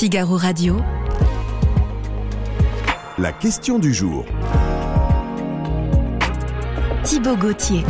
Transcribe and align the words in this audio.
Figaro 0.00 0.38
Radio. 0.38 0.78
La 3.18 3.34
question 3.34 3.78
du 3.78 3.92
jour. 3.92 4.24
Thibaut 7.04 7.36
Gauthier. 7.36 7.80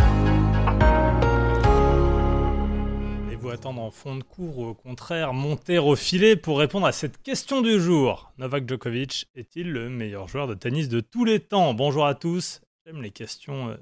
Et 3.30 3.36
vous 3.36 3.50
attendre 3.50 3.80
en 3.80 3.92
fond 3.92 4.16
de 4.16 4.24
cours 4.24 4.58
ou 4.58 4.64
au 4.64 4.74
contraire 4.74 5.32
monter 5.32 5.78
au 5.78 5.94
filet 5.94 6.34
pour 6.34 6.58
répondre 6.58 6.86
à 6.86 6.90
cette 6.90 7.22
question 7.22 7.60
du 7.60 7.78
jour. 7.78 8.32
Novak 8.38 8.68
Djokovic 8.68 9.28
est-il 9.36 9.70
le 9.70 9.88
meilleur 9.88 10.26
joueur 10.26 10.48
de 10.48 10.54
tennis 10.54 10.88
de 10.88 10.98
tous 10.98 11.24
les 11.24 11.38
temps? 11.38 11.74
Bonjour 11.74 12.06
à 12.06 12.16
tous. 12.16 12.60
J'aime 12.84 13.02
les 13.02 13.12
questions 13.12 13.68
euh, 13.68 13.76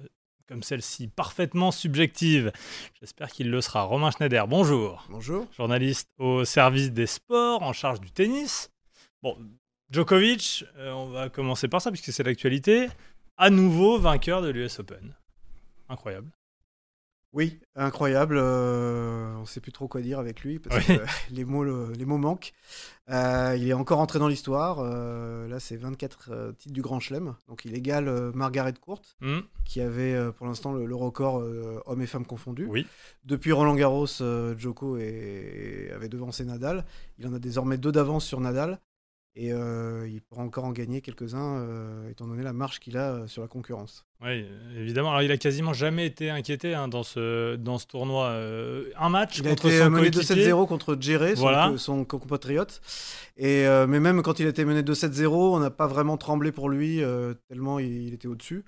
comme 0.49 0.62
celle-ci, 0.62 1.09
parfaitement 1.09 1.71
subjectives. 1.71 2.53
J'espère 2.98 3.29
qu'il 3.30 3.51
le 3.51 3.61
sera. 3.61 3.83
Romain 3.83 4.11
Schneider, 4.11 4.48
bonjour. 4.48 5.05
Bonjour. 5.11 5.47
Journaliste 5.55 6.09
au 6.19 6.45
service 6.45 6.91
des 6.91 7.07
sports 7.07 7.62
en 7.62 7.75
charge 7.75 8.01
du 8.01 8.11
tennis. 8.11 8.70
Bon, 9.23 9.37
Djokovic, 9.91 10.65
euh, 10.79 10.92
on 10.92 11.11
va 11.11 11.29
commencer 11.29 11.69
par 11.69 11.83
ça 11.83 11.91
puisque 11.91 12.12
c'est 12.12 12.23
l'actualité. 12.23 12.89
À 13.37 13.51
nouveau 13.51 13.98
vainqueur 13.98 14.42
de 14.42 14.48
l'US 14.48 14.80
Open. 14.80 15.15
Incroyable. 15.89 16.30
Oui, 17.34 17.60
incroyable. 17.77 18.37
euh, 18.38 19.34
on 19.36 19.41
ne 19.42 19.46
sait 19.46 19.60
plus 19.60 19.70
trop 19.73 19.86
quoi 19.86 20.00
dire 20.00 20.19
avec 20.19 20.41
lui 20.41 20.59
parce 20.59 20.77
Oui. 20.88 20.96
que 20.96 21.02
les, 21.30 21.45
mots, 21.45 21.62
le- 21.62 21.92
les 21.92 22.05
mots 22.06 22.16
manquent. 22.19 22.52
Euh, 23.10 23.55
il 23.59 23.69
est 23.69 23.74
encore 23.74 24.00
entré 24.00 24.19
dans 24.19 24.28
l'histoire. 24.28 24.78
euh, 24.80 25.46
là, 25.48 25.60
c'est 25.60 25.77
24 25.77 26.30
euh, 26.33 26.52
titres 26.52 26.72
du 26.74 26.80
Grand 26.83 27.00
Chelem. 27.00 27.34
Donc, 27.48 27.64
il 27.66 27.74
égale 27.74 28.10
Margaret 28.34 28.72
Court, 28.80 29.02
Hmm, 29.20 29.41
qui 29.64 29.80
avait 29.80 30.19
pour 30.33 30.46
l'instant 30.46 30.72
le, 30.72 30.86
le 30.86 30.95
record 30.95 31.42
hommes 31.86 32.02
et 32.02 32.06
femmes 32.06 32.24
confondus. 32.27 32.66
oui. 32.66 32.86
Depuis 33.24 33.52
Roland 33.52 33.74
Garros, 33.74 34.06
Djoko 34.56 34.97
est- 34.97 35.91
avait 35.95 36.08
devancé 36.08 36.45
Nadal. 36.47 36.84
Il 37.19 37.27
en 37.27 37.34
a 37.34 37.38
désormais 37.38 37.77
deux 37.77 37.92
d'avance 37.92 38.24
sur 38.24 38.41
Nadal. 38.41 38.78
Et 39.41 39.52
euh, 39.52 40.08
il 40.08 40.20
pourra 40.20 40.42
encore 40.42 40.64
en 40.64 40.72
gagner 40.72 41.00
quelques-uns, 41.00 41.58
euh, 41.61 42.11
étant 42.11 42.27
donné 42.27 42.42
la 42.42 42.53
marche 42.53 42.81
qu'il 42.81 42.97
a 42.97 43.12
euh, 43.12 43.27
sur 43.28 43.41
la 43.41 43.47
concurrence. 43.47 44.05
Oui, 44.20 44.44
évidemment. 44.77 45.11
Alors, 45.11 45.22
il 45.22 45.31
a 45.31 45.36
quasiment 45.36 45.72
jamais 45.72 46.06
été 46.06 46.28
inquiété 46.28 46.75
hein, 46.75 46.89
dans, 46.89 47.05
ce, 47.05 47.55
dans 47.55 47.78
ce 47.78 47.86
tournoi. 47.86 48.33
Un 48.97 49.09
match 49.11 49.39
Il 49.39 49.47
a 49.47 49.50
contre 49.50 49.66
été 49.66 49.78
son 49.78 49.91
mené 49.91 50.11
coéquipier. 50.11 50.47
2-7-0 50.53 50.66
contre 50.66 50.97
Djéré, 51.00 51.36
son, 51.36 51.42
Voilà. 51.42 51.72
compatriote. 52.09 52.81
Et, 53.36 53.64
mais 53.86 54.00
même 54.00 54.22
quand 54.22 54.41
il 54.41 54.47
a 54.47 54.48
été 54.48 54.64
mené 54.64 54.83
2-7-0, 54.83 55.28
on 55.28 55.61
n'a 55.61 55.70
pas 55.70 55.86
vraiment 55.86 56.16
tremblé 56.16 56.50
pour 56.50 56.69
lui, 56.69 57.00
tellement 57.48 57.78
il, 57.78 58.09
il 58.09 58.14
était 58.14 58.27
au-dessus. 58.27 58.64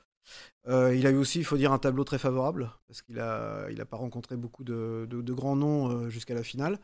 Euh, 0.69 0.95
il 0.95 1.07
a 1.07 1.11
eu 1.11 1.17
aussi, 1.17 1.39
il 1.41 1.45
faut 1.45 1.57
dire, 1.57 1.73
un 1.73 1.79
tableau 1.79 2.05
très 2.05 2.19
favorable, 2.19 2.71
parce 2.87 3.01
qu'il 3.03 3.17
n'a 3.17 3.65
il 3.71 3.81
a 3.81 3.85
pas 3.87 3.97
rencontré 3.97 4.37
beaucoup 4.37 4.63
de, 4.63 5.07
de- 5.11 5.23
de 5.23 5.33
grands 5.33 5.57
noms 5.57 5.89
euh, 5.91 6.09
jusqu'à 6.11 6.35
la 6.35 6.43
finale. 6.45 6.79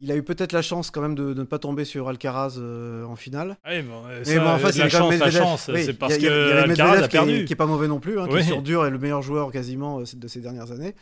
Il 0.00 0.12
a 0.12 0.16
eu 0.16 0.22
peut-être 0.22 0.52
la 0.52 0.62
chance 0.62 0.92
quand 0.92 1.00
même 1.00 1.16
de, 1.16 1.32
de 1.34 1.40
ne 1.40 1.44
pas 1.44 1.58
tomber 1.58 1.84
sur 1.84 2.08
Alcaraz 2.08 2.54
euh, 2.58 3.02
en 3.04 3.16
finale. 3.16 3.56
Ah 3.64 3.70
oui, 3.72 3.82
bon, 3.82 4.02
euh, 4.06 4.22
Mais 4.28 4.38
bon, 4.38 4.46
en 4.46 4.58
face, 4.58 4.76
la 4.76 4.86
il 4.86 4.92
y 4.92 4.94
a 4.94 4.98
quand 4.98 4.98
chance, 4.98 5.10
même 5.10 5.18
la 5.18 5.26
Medvedev. 5.26 5.42
chance, 5.42 5.70
Oui, 5.74 5.84
c'est 5.84 5.92
parce 5.94 6.12
y 6.12 6.16
a- 6.16 6.18
y 6.18 6.22
que 6.22 6.56
a 6.56 6.62
Alcaraz 6.62 6.92
a 6.92 6.98
qui 6.98 7.04
est- 7.04 7.08
perdu. 7.08 7.44
Qui 7.46 7.52
est 7.52 7.56
pas 7.56 7.66
mauvais 7.66 7.88
non 7.88 7.98
plus, 7.98 8.20
hein, 8.20 8.28
qui 8.28 8.36
est 8.36 8.42
sur 8.44 8.62
dur 8.62 8.86
et 8.86 8.90
le 8.90 8.98
meilleur 8.98 9.22
joueur 9.22 9.50
quasiment 9.50 9.98
euh, 9.98 10.04
de 10.14 10.28
ces 10.28 10.40
dernières 10.40 10.70
années. 10.70 10.94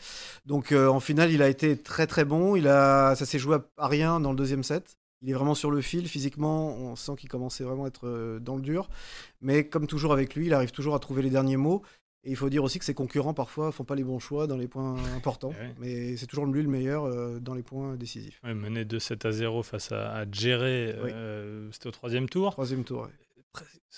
Donc 0.46 0.72
euh, 0.72 0.88
en 0.88 1.00
finale, 1.00 1.30
il 1.30 1.42
a 1.42 1.48
été 1.50 1.76
très 1.76 2.06
très 2.06 2.24
bon. 2.24 2.56
Il 2.56 2.68
a, 2.68 3.14
ça 3.16 3.26
s'est 3.26 3.38
joué 3.38 3.56
à- 3.76 3.86
rien 3.86 4.18
dans 4.18 4.30
le 4.30 4.36
deuxième 4.36 4.62
set. 4.62 4.96
Il 5.20 5.28
est 5.30 5.34
vraiment 5.34 5.54
sur 5.54 5.70
le 5.70 5.82
fil. 5.82 6.08
Physiquement, 6.08 6.74
on 6.76 6.96
sent 6.96 7.12
qu'il 7.18 7.28
commençait 7.28 7.64
vraiment 7.64 7.84
à 7.84 7.88
être 7.88 8.38
dans 8.40 8.56
le 8.56 8.62
dur. 8.62 8.88
Mais 9.42 9.64
comme 9.66 9.86
toujours 9.86 10.12
avec 10.14 10.34
lui, 10.34 10.46
il 10.46 10.54
arrive 10.54 10.70
toujours 10.70 10.94
à 10.94 10.98
trouver 11.00 11.20
les 11.22 11.30
derniers 11.30 11.56
mots. 11.58 11.82
Et 12.26 12.30
il 12.30 12.36
faut 12.36 12.50
dire 12.50 12.64
aussi 12.64 12.78
que 12.80 12.84
ses 12.84 12.92
concurrents 12.92 13.34
parfois 13.34 13.70
font 13.70 13.84
pas 13.84 13.94
les 13.94 14.02
bons 14.02 14.18
choix 14.18 14.48
dans 14.48 14.56
les 14.56 14.66
points 14.66 14.96
importants. 15.16 15.50
Ouais. 15.50 15.74
Mais 15.78 16.16
c'est 16.16 16.26
toujours 16.26 16.44
lui 16.46 16.60
le 16.62 16.68
meilleur 16.68 17.04
euh, 17.04 17.38
dans 17.40 17.54
les 17.54 17.62
points 17.62 17.94
décisifs. 17.94 18.40
Ouais, 18.42 18.52
mené 18.52 18.84
2-7 18.84 19.26
à 19.28 19.30
0 19.30 19.62
face 19.62 19.92
à, 19.92 20.12
à 20.12 20.24
Djéré, 20.30 20.94
Oui. 21.04 21.10
euh, 21.14 21.68
c'était 21.70 21.86
au 21.86 21.92
troisième 21.92 22.28
tour. 22.28 22.50
Troisième 22.50 22.82
tour. 22.84 23.02
ouais. 23.02 23.08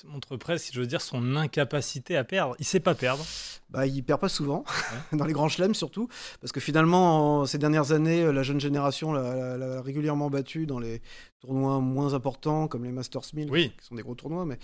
Montre 0.07 0.37
presque, 0.37 0.67
si 0.67 0.73
je 0.73 0.81
veux 0.81 0.87
dire, 0.87 1.01
son 1.01 1.35
incapacité 1.37 2.17
à 2.17 2.25
perdre. 2.25 2.55
Il 2.59 2.65
sait 2.65 2.81
pas 2.81 2.95
perdre. 2.95 3.25
Bah, 3.71 3.87
il 3.87 4.03
perd 4.03 4.21
pas 4.21 4.28
souvent, 4.31 4.65
dans 5.12 5.27
les 5.27 5.33
grands 5.34 5.49
chelems 5.49 5.75
surtout, 5.75 6.09
parce 6.41 6.53
que 6.53 6.61
finalement, 6.61 7.41
en 7.41 7.47
ces 7.47 7.59
dernières 7.59 7.93
années, 7.93 8.22
euh, 8.22 8.33
la 8.33 8.43
jeune 8.43 8.61
génération 8.61 9.12
l'a, 9.12 9.83
régulièrement 9.83 10.31
battu 10.31 10.65
dans 10.65 10.78
les 10.78 11.03
tournois 11.41 11.78
moins 11.81 12.15
importants, 12.15 12.67
comme 12.67 12.84
les 12.84 12.93
Masters 12.93 13.22
1000, 13.34 13.50
Oui. 13.50 13.72
qui 13.78 13.87
sont 13.87 13.95
des 13.95 14.03
gros 14.03 14.15
tournois, 14.15 14.47
mais, 14.47 14.59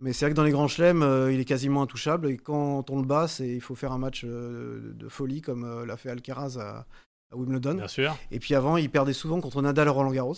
mais 0.00 0.12
c'est 0.12 0.24
vrai 0.24 0.32
que 0.32 0.36
dans 0.36 0.42
les 0.42 0.50
grands 0.50 0.66
chelems, 0.68 1.02
euh, 1.02 1.32
il 1.32 1.38
est 1.38 1.44
quasiment 1.44 1.82
intouchable, 1.82 2.28
et 2.30 2.36
quand 2.36 2.90
on 2.90 3.00
le 3.00 3.06
bat, 3.06 3.28
c'est, 3.28 3.48
il 3.48 3.60
faut 3.60 3.76
faire 3.76 3.92
un 3.92 3.98
match 3.98 4.22
euh, 4.24 4.92
de 4.94 5.08
folie, 5.08 5.40
comme 5.40 5.62
euh, 5.64 5.86
l'a 5.86 5.96
fait 5.96 6.10
Alcaraz 6.10 6.58
à, 6.58 6.86
à 7.30 7.36
Wimbledon. 7.36 7.74
Bien 7.74 7.88
sûr. 7.88 8.16
Et 8.32 8.40
puis 8.40 8.54
avant, 8.56 8.76
il 8.76 8.90
perdait 8.90 9.12
souvent 9.12 9.40
contre 9.40 9.62
Nadal 9.62 9.86
à 9.86 9.90
Roland 9.92 10.10
Garros. 10.10 10.34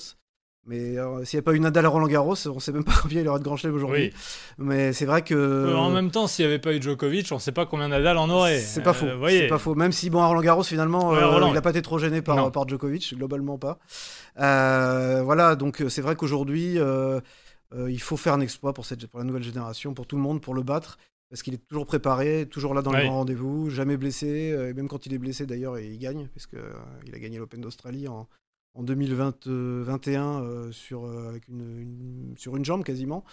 Mais 0.66 0.98
euh, 0.98 1.24
s'il 1.24 1.38
n'y 1.38 1.40
a 1.40 1.42
pas 1.42 1.54
eu 1.54 1.60
Nadal 1.60 1.86
à 1.86 1.88
Roland 1.88 2.06
Garros, 2.06 2.34
on 2.46 2.54
ne 2.54 2.60
sait 2.60 2.70
même 2.72 2.84
pas 2.84 2.92
combien 3.02 3.22
il 3.22 3.28
aurait 3.28 3.38
de 3.38 3.44
grands 3.44 3.56
chelems 3.56 3.74
aujourd'hui. 3.74 4.12
Oui. 4.12 4.64
Mais 4.64 4.92
c'est 4.92 5.06
vrai 5.06 5.22
que... 5.22 5.34
Euh, 5.34 5.74
en 5.76 5.90
même 5.90 6.10
temps, 6.10 6.26
s'il 6.26 6.44
n'y 6.44 6.50
avait 6.52 6.60
pas 6.60 6.72
eu 6.74 6.80
Djokovic, 6.82 7.28
on 7.32 7.36
ne 7.36 7.40
sait 7.40 7.50
pas 7.52 7.66
combien 7.66 7.88
Nadal 7.88 8.18
en 8.18 8.28
aurait. 8.30 8.58
C'est 8.60 8.82
pas 8.82 8.90
Euh, 8.90 8.92
faux. 8.92 9.18
voyez. 9.18 9.40
C'est 9.40 9.46
pas 9.48 9.58
faux. 9.58 9.74
Même 9.74 9.90
si 9.92 10.10
bon 10.10 10.20
à 10.20 10.26
Roland 10.26 10.42
Garros 10.42 10.62
finalement, 10.62 11.10
Ouais, 11.10 11.18
euh, 11.18 11.28
Roland. 11.28 11.48
il 11.48 11.54
n'a 11.54 11.62
pas 11.62 11.70
été 11.70 11.82
trop 11.82 11.98
gêné 11.98 12.20
par, 12.22 12.68
Djokovic, 12.68 13.14
globalement 13.16 13.58
pas. 13.58 13.78
Euh, 14.38 15.22
voilà, 15.24 15.56
donc 15.56 15.80
euh, 15.80 15.88
c'est 15.88 16.02
vrai 16.02 16.14
qu'aujourd'hui, 16.16 16.78
euh, 16.78 17.20
euh, 17.74 17.90
il 17.90 18.00
faut 18.00 18.16
faire 18.16 18.34
un 18.34 18.40
exploit 18.40 18.72
pour 18.72 18.84
cette 18.86 19.06
pour 19.06 19.18
la 19.18 19.24
nouvelle 19.24 19.42
génération, 19.42 19.94
pour 19.94 20.06
tout 20.06 20.16
le 20.16 20.22
monde, 20.22 20.40
pour 20.40 20.54
le 20.54 20.62
battre. 20.62 20.98
Parce 21.30 21.42
qu'il 21.42 21.54
est 21.54 21.64
toujours 21.68 21.86
préparé, 21.86 22.46
toujours 22.50 22.74
là 22.74 22.82
dans 22.82 22.90
Ouais. 22.90 23.02
les 23.02 23.06
grands 23.06 23.18
rendez-vous, 23.18 23.70
jamais 23.70 23.96
blessé. 23.96 24.50
euh, 24.52 24.70
et 24.70 24.74
même 24.74 24.88
quand 24.88 25.06
il 25.06 25.14
est 25.14 25.18
blessé, 25.18 25.46
d'ailleurs, 25.46 25.78
il 25.78 25.96
gagne, 25.98 26.26
puisque 26.32 26.54
euh, 26.54 26.72
il 27.06 27.14
a 27.14 27.18
gagné 27.20 27.38
l'Open 27.38 27.60
d'Australie 27.60 28.08
en, 28.08 28.26
en 28.74 28.82
2021 28.82 30.42
euh, 30.42 30.72
sur, 30.72 31.04
euh, 31.04 31.38
une, 31.48 32.34
sur 32.36 32.56
une 32.56 32.64
jambe 32.64 32.84
quasiment. 32.84 33.24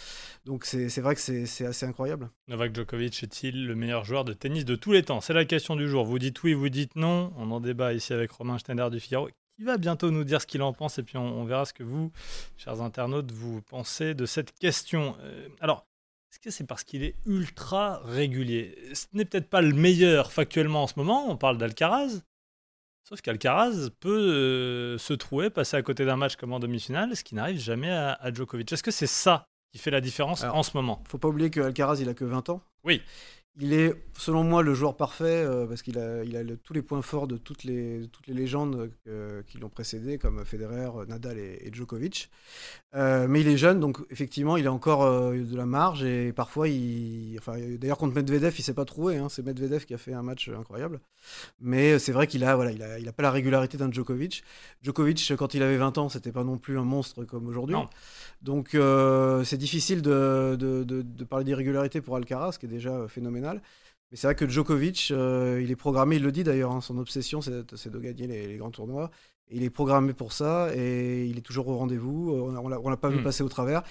Donc 0.46 0.66
c'est 0.66 1.00
vrai 1.00 1.16
que 1.16 1.22
c'est 1.22 1.66
assez 1.66 1.86
incroyable. 1.86 2.30
Novak 2.48 2.75
Djokovic 2.75 3.22
est-il 3.24 3.68
le 3.68 3.76
meilleur 3.76 4.03
joueur 4.03 4.26
de 4.26 4.34
tennis 4.34 4.66
de 4.66 4.76
tous 4.76 4.92
les 4.92 5.03
temps? 5.03 5.22
C'est 5.22 5.34
la 5.34 5.46
question 5.46 5.76
du 5.76 5.88
jour. 5.88 6.06
Vous 6.06 6.20
dites 6.20 6.42
oui, 6.44 6.53
vous 6.53 6.70
dites 6.70 6.96
non. 6.96 7.34
On 7.38 7.52
en 7.52 7.59
débat 7.59 7.94
ici 7.94 8.14
avec 8.14 8.31
Romain 8.31 8.58
Schneider 8.58 8.90
du 8.90 9.00
Figaro, 9.00 9.30
qui 9.58 9.64
va 9.64 9.78
bientôt 9.78 10.12
nous 10.12 10.24
dire 10.24 10.42
ce 10.42 10.47
qu'il 10.47 10.62
en 10.62 10.74
pense, 10.74 11.00
et 11.00 11.03
puis 11.03 11.18
on, 11.18 11.44
verra 11.46 11.66
ce 11.66 11.74
que 11.74 11.84
vous, 11.84 12.12
chers 12.58 12.81
internautes, 12.81 13.31
vous 13.31 13.62
pensez 13.62 14.14
de 14.14 14.26
cette 14.26 14.53
question. 14.58 15.16
Euh, 15.22 15.47
alors, 15.59 15.88
est-ce 16.31 16.40
que 16.40 16.52
c'est 16.52 16.66
parce 16.66 16.84
qu'il 16.84 17.03
est 17.03 17.16
ultra 17.26 18.02
régulier? 18.03 18.76
Ce 18.94 19.06
n'est 19.14 19.26
peut-être 19.26 19.50
pas 19.50 19.62
le 19.62 19.74
meilleur 19.74 20.31
factuellement 20.31 20.84
en 20.84 20.88
ce 20.88 20.94
moment, 20.97 21.30
on 21.30 21.38
parle 21.38 21.58
d'Alcaraz. 21.58 22.22
Sauf 23.07 23.22
qu'Alcaraz 23.22 23.90
peut 24.01 24.09
euh, 24.09 24.97
se 24.97 25.13
trouver, 25.13 25.50
passer 25.50 25.78
à 25.78 25.81
côté 25.81 26.03
d'un 26.03 26.18
match 26.18 26.35
comme 26.35 26.51
en 26.51 26.59
demi-finale, 26.59 27.16
ce 27.16 27.23
qui 27.23 27.35
n'arrive 27.35 27.57
jamais 27.57 27.90
à, 27.90 28.12
à 28.12 28.34
Djokovic. 28.34 28.69
Est-ce 28.69 28.84
que 28.84 28.91
c'est 28.91 29.07
ça 29.07 29.45
qui 29.72 29.78
fait 29.78 29.91
la 29.91 30.01
différence 30.01 30.44
Alors, 30.44 30.57
en 30.57 30.63
ce 30.63 30.72
moment? 30.75 31.01
faut 31.07 31.17
pas 31.17 31.29
oublier 31.29 31.50
que 31.50 31.62
Alcaraz, 31.62 32.01
il 32.01 32.09
a 32.09 32.13
que 32.13 32.25
20 32.25 32.50
ans. 32.50 32.62
Oui. 32.84 33.01
Il 33.62 33.72
est, 33.72 33.94
selon 34.17 34.44
moi, 34.44 34.63
le 34.63 34.73
joueur 34.73 34.97
parfait 34.97 35.25
euh, 35.45 35.66
parce 35.67 35.81
qu'il 35.81 35.97
a, 35.97 36.23
il 36.23 36.35
a 36.35 36.44
le- 36.44 36.57
tous 36.57 36.73
les 36.73 36.81
points 36.81 37.01
forts 37.01 37.28
de 37.28 37.38
toutes 37.38 37.63
les, 37.63 38.00
de 38.01 38.05
toutes 38.05 38.28
les 38.28 38.33
légendes 38.33 38.89
euh, 39.07 39.41
qui 39.47 39.57
l'ont 39.57 39.69
précédé, 39.69 40.17
comme 40.17 40.44
Federer, 40.45 40.89
Nadal 41.07 41.38
et, 41.38 41.61
et 41.66 41.72
Djokovic. 41.73 42.29
Euh, 42.95 43.28
mais 43.29 43.41
il 43.41 43.47
est 43.47 43.57
jeune, 43.57 43.79
donc 43.79 44.00
effectivement, 44.09 44.57
il 44.57 44.66
a 44.67 44.73
encore 44.73 45.05
de 45.31 45.55
la 45.55 45.66
marge 45.66 46.03
et 46.03 46.33
parfois, 46.33 46.67
il, 46.67 47.35
enfin, 47.38 47.53
d'ailleurs 47.79 47.97
contre 47.97 48.16
Medvedev, 48.16 48.53
il 48.57 48.63
s'est 48.63 48.73
pas 48.73 48.85
trouvé. 48.85 49.17
hein. 49.17 49.28
c'est 49.29 49.45
Medvedev 49.45 49.85
qui 49.85 49.94
a 49.94 49.97
fait 49.97 50.13
un 50.13 50.23
match 50.23 50.49
incroyable. 50.49 50.99
Mais 51.59 51.99
c'est 51.99 52.11
vrai 52.11 52.28
qu'il 52.28 52.44
a, 52.44 52.55
voilà, 52.55 52.72
il 52.72 52.81
a, 52.84 52.99
il 52.99 53.07
a 53.07 53.13
pas 53.13 53.23
la 53.23 53.31
régularité 53.31 53.78
d'un 53.78 53.91
Djokovic. 53.91 54.44
Djokovic, 54.81 55.34
quand 55.38 55.53
il 55.53 55.61
avait 55.63 55.78
20 55.78 55.97
ans, 55.97 56.09
c'était 56.09 56.31
pas 56.31 56.44
non 56.44 56.57
plus 56.57 56.78
un 56.79 56.84
monstre 56.84 57.23
comme 57.25 57.47
aujourd'hui. 57.47 57.75
Donc 58.41 58.75
c'est 59.44 59.57
difficile 59.57 60.01
de, 60.01 60.55
de, 60.59 60.84
de- 60.84 61.01
de 61.01 61.23
parler 61.23 61.45
d'irrégularité 61.45 62.01
pour 62.01 62.16
Alcaraz, 62.16 62.57
qui 62.59 62.66
est 62.66 62.69
déjà 62.69 63.07
phénoménal. 63.07 63.61
Mais 64.12 64.18
c'est 64.18 64.28
vrai 64.28 64.35
que 64.35 64.47
Djokovic, 64.47 65.09
euh, 65.12 65.59
il 65.62 65.69
est 65.72 65.75
programmé, 65.75 66.16
il 66.16 66.23
le 66.23 66.31
dit 66.31 66.44
d'ailleurs, 66.44 66.72
hein, 66.72 66.81
son 66.81 66.97
obsession 66.97 67.41
c'est 67.41 67.51
de 67.90 68.00
gagner 68.00 68.28
les, 68.28 68.47
les 68.47 68.56
grands 68.57 68.72
tournois. 68.72 69.12
Il 69.50 69.63
est 69.63 69.69
programmé 69.69 70.13
pour 70.13 70.34
ça 70.34 70.69
et 70.75 71.25
il 71.25 71.38
est 71.38 71.41
toujours 71.41 71.68
au 71.69 71.78
rendez-vous. 71.78 72.32
Euh, 72.34 72.41
On 72.41 72.55
on 72.66 72.70
l'a- 72.70 72.79
on 72.84 72.96
pas 72.97 73.09
vu 73.09 73.20
Mm. 73.20 73.23
passer 73.23 73.43
au 73.43 73.49
travers. 73.49 73.82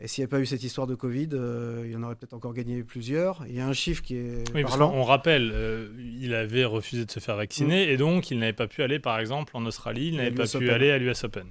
Et 0.00 0.08
s'il 0.08 0.22
n'y 0.22 0.24
avait 0.24 0.30
pas 0.30 0.40
eu 0.40 0.46
cette 0.46 0.62
histoire 0.62 0.86
de 0.86 0.94
Covid, 0.94 1.28
euh, 1.34 1.86
il 1.88 1.96
en 1.96 2.02
aurait 2.02 2.16
peut-être 2.16 2.32
encore 2.34 2.54
gagné 2.54 2.82
plusieurs. 2.82 3.44
Il 3.48 3.54
y 3.54 3.60
a 3.60 3.66
un 3.68 3.72
chiffre 3.74 4.02
qui 4.02 4.16
est 4.16 4.42
Oui, 4.54 4.62
parce 4.62 4.76
parlant. 4.76 4.90
qu'on 4.90 5.02
rappelle, 5.04 5.50
euh, 5.54 5.88
il 6.20 6.34
avait 6.34 6.64
refusé 6.64 7.04
de 7.04 7.10
se 7.10 7.20
faire 7.20 7.36
vacciner 7.36 7.90
et 7.92 7.96
donc 7.98 8.30
il 8.30 8.38
n'avait 8.38 8.52
pas 8.54 8.66
pu 8.66 8.82
aller, 8.82 8.98
par 8.98 9.18
exemple, 9.20 9.54
en 9.56 9.64
Australie, 9.66 10.08
il 10.08 10.16
n'avait 10.16 10.30
pas 10.32 10.46
pu 10.46 10.56
Open. 10.56 10.70
aller 10.70 10.90
à 10.90 10.98
l'US 10.98 11.22
Open. 11.24 11.46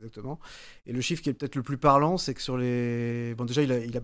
Exactement. 0.00 0.38
Et 0.86 0.92
le 0.92 1.00
chiffre 1.00 1.22
qui 1.22 1.30
est 1.30 1.32
peut-être 1.32 1.56
le 1.56 1.62
plus 1.62 1.78
parlant, 1.78 2.18
c'est 2.18 2.34
que 2.34 2.42
sur 2.42 2.56
les. 2.56 3.34
Bon, 3.36 3.44
déjà, 3.46 3.62
il 3.62 3.72
a, 3.72 3.78
il 3.78 3.96
a- 3.96 4.00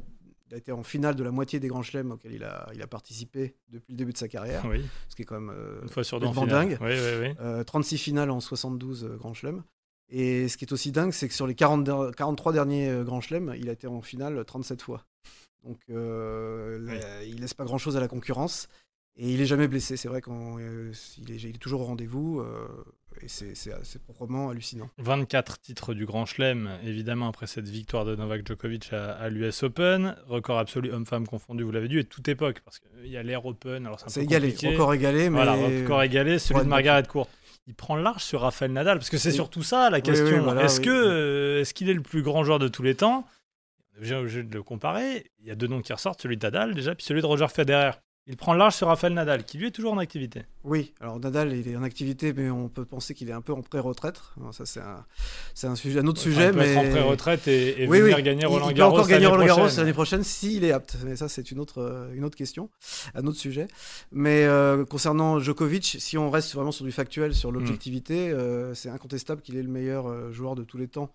il 0.48 0.54
a 0.54 0.56
été 0.58 0.72
en 0.72 0.82
finale 0.82 1.14
de 1.14 1.22
la 1.24 1.30
moitié 1.30 1.58
des 1.60 1.68
grands 1.68 1.82
chelems 1.82 2.12
auxquels 2.12 2.32
il 2.34 2.44
a, 2.44 2.68
il 2.74 2.82
a 2.82 2.86
participé 2.86 3.54
depuis 3.70 3.92
le 3.92 3.96
début 3.96 4.12
de 4.12 4.18
sa 4.18 4.28
carrière, 4.28 4.64
Oui, 4.68 4.84
ce 5.08 5.16
qui 5.16 5.22
est 5.22 5.24
quand 5.24 5.40
même 5.40 5.54
euh, 5.56 5.80
une 5.82 5.88
fois 5.88 6.04
sur 6.04 6.20
deux 6.20 6.26
dingue. 6.46 6.78
Oui, 6.80 6.90
oui, 6.92 7.28
oui. 7.28 7.34
Euh, 7.40 7.64
36 7.64 7.98
finales 7.98 8.30
en 8.30 8.40
72 8.40 9.04
euh, 9.04 9.16
grands 9.16 9.34
chelems. 9.34 9.62
Et 10.10 10.48
ce 10.48 10.56
qui 10.58 10.64
est 10.66 10.72
aussi 10.72 10.92
dingue, 10.92 11.12
c'est 11.12 11.28
que 11.28 11.34
sur 11.34 11.46
les 11.46 11.54
40 11.54 11.82
der- 11.82 12.12
43 12.14 12.52
derniers 12.52 12.88
euh, 12.90 13.04
grands 13.04 13.22
chelems, 13.22 13.54
il 13.58 13.68
a 13.68 13.72
été 13.72 13.86
en 13.86 14.02
finale 14.02 14.44
37 14.44 14.82
fois. 14.82 15.04
Donc 15.64 15.78
euh, 15.88 16.78
là, 16.78 17.22
il 17.24 17.40
laisse 17.40 17.54
pas 17.54 17.64
grand-chose 17.64 17.96
à 17.96 18.00
la 18.00 18.08
concurrence. 18.08 18.68
Et 19.16 19.32
il 19.32 19.40
est 19.40 19.46
jamais 19.46 19.68
blessé. 19.68 19.96
C'est 19.96 20.08
vrai 20.08 20.20
qu'il 20.20 20.32
est, 21.30 21.42
il 21.42 21.46
est 21.54 21.58
toujours 21.58 21.80
au 21.82 21.84
rendez-vous. 21.84 22.44
Et 23.22 23.28
c'est 23.28 24.02
proprement 24.02 24.50
hallucinant. 24.50 24.88
24 24.98 25.60
titres 25.60 25.94
du 25.94 26.04
Grand 26.06 26.26
Chelem, 26.26 26.70
évidemment, 26.84 27.28
après 27.28 27.46
cette 27.46 27.68
victoire 27.68 28.04
de 28.04 28.16
Novak 28.16 28.46
Djokovic 28.46 28.92
à, 28.92 29.12
à 29.12 29.28
l'US 29.28 29.62
Open. 29.62 30.16
Record 30.26 30.58
absolu 30.58 30.92
homme-femme 30.92 31.26
confondu, 31.26 31.62
vous 31.62 31.70
l'avez 31.70 31.88
dit, 31.88 31.98
et 31.98 32.04
toute 32.04 32.28
époque, 32.28 32.60
parce 32.64 32.78
qu'il 32.80 33.10
y 33.10 33.16
a 33.16 33.22
l'Air 33.22 33.44
Open, 33.46 33.88
c'est 34.06 34.22
égalé, 34.24 34.48
compliqué. 34.52 34.74
encore 34.74 34.94
égalé, 34.94 35.30
mais 35.30 35.36
Voilà, 35.44 35.52
record 35.54 36.02
égalé, 36.02 36.38
celui 36.38 36.58
Ouais, 36.58 36.64
de 36.64 36.68
Margaret 36.70 37.04
Court. 37.06 37.28
Il 37.66 37.74
prend 37.74 37.96
large 37.96 38.22
sur 38.22 38.42
Rafael 38.42 38.72
Nadal, 38.72 38.98
parce 38.98 39.08
que 39.10 39.16
c'est 39.16 39.30
Oui. 39.30 39.34
surtout 39.34 39.62
ça 39.62 39.88
la 39.88 40.00
question. 40.02 40.26
oui, 40.26 40.38
voilà, 40.38 40.64
est-ce 40.64 40.80
que 40.80 40.90
euh, 40.90 41.60
est-ce 41.62 41.72
qu'il 41.72 41.88
est 41.88 41.94
le 41.94 42.02
plus 42.02 42.22
grand 42.22 42.44
joueur 42.44 42.58
de 42.58 42.68
tous 42.68 42.82
les 42.82 42.94
temps? 42.94 43.26
Déjà 43.98 44.20
obligé 44.20 44.42
de 44.42 44.52
le 44.52 44.62
comparer. 44.62 45.30
Il 45.40 45.46
y 45.46 45.50
a 45.50 45.54
deux 45.54 45.68
noms 45.68 45.80
qui 45.80 45.92
ressortent, 45.92 46.20
celui 46.20 46.36
de 46.36 46.44
Nadal 46.44 46.74
déjà, 46.74 46.94
puis 46.94 47.04
celui 47.06 47.22
de 47.22 47.26
Roger 47.26 47.46
Federer. 47.48 47.92
Il 48.26 48.38
prend 48.38 48.54
large 48.54 48.74
sur 48.74 48.86
Rafael 48.86 49.12
Nadal, 49.12 49.44
qui 49.44 49.58
lui 49.58 49.66
est 49.66 49.70
toujours 49.70 49.92
en 49.92 49.98
activité. 49.98 50.44
Oui, 50.62 50.94
alors 50.98 51.20
Nadal, 51.20 51.52
il 51.52 51.68
est 51.68 51.76
en 51.76 51.82
activité, 51.82 52.32
mais 52.32 52.48
on 52.48 52.70
peut 52.70 52.86
penser 52.86 53.12
qu'il 53.12 53.28
est 53.28 53.32
un 53.34 53.42
peu 53.42 53.52
en 53.52 53.60
pré-retraite. 53.60 54.18
Ça, 54.52 54.64
c'est 54.64 55.66
un, 55.66 55.74
sujet, 55.76 55.98
un 56.00 56.06
autre 56.06 56.22
Enfin, 56.22 56.30
sujet, 56.30 56.46
il 56.46 56.52
peut 56.52 56.58
mais 56.60 56.68
être 56.72 56.78
en 56.78 56.90
pré-retraite 56.90 57.46
et, 57.48 57.82
et 57.82 57.86
oui, 57.86 58.00
venir 58.00 58.16
oui. 58.16 58.22
gagner 58.22 58.40
Il- 58.42 58.46
Roland 58.46 58.68
il 58.70 58.72
peut 58.72 58.78
Garros. 58.78 58.94
encore 58.94 59.08
gagner 59.08 59.26
Roland 59.26 59.44
Garros 59.44 59.68
l'année 59.76 59.92
prochaine 59.92 60.22
s'il 60.22 60.64
est 60.64 60.72
apte. 60.72 60.96
Mais 61.04 61.16
ça, 61.16 61.28
c'est 61.28 61.50
une 61.50 61.60
autre, 61.60 61.82
euh, 61.82 62.14
une 62.14 62.24
autre 62.24 62.36
question, 62.36 62.70
un 63.14 63.26
autre 63.26 63.36
sujet. 63.38 63.66
Mais 64.10 64.44
euh, 64.46 64.86
concernant 64.86 65.38
Djokovic, 65.38 65.96
si 66.00 66.16
on 66.16 66.30
reste 66.30 66.54
vraiment 66.54 66.72
sur 66.72 66.86
du 66.86 66.92
factuel, 66.92 67.34
sur 67.34 67.52
l'objectivité, 67.52 68.30
Hmm. 68.30 68.36
euh, 68.38 68.74
c'est 68.74 68.88
incontestable 68.88 69.42
qu'il 69.42 69.58
est 69.58 69.62
le 69.62 69.68
meilleur 69.68 70.32
joueur 70.32 70.54
de 70.54 70.64
tous 70.64 70.78
les 70.78 70.88
temps 70.88 71.12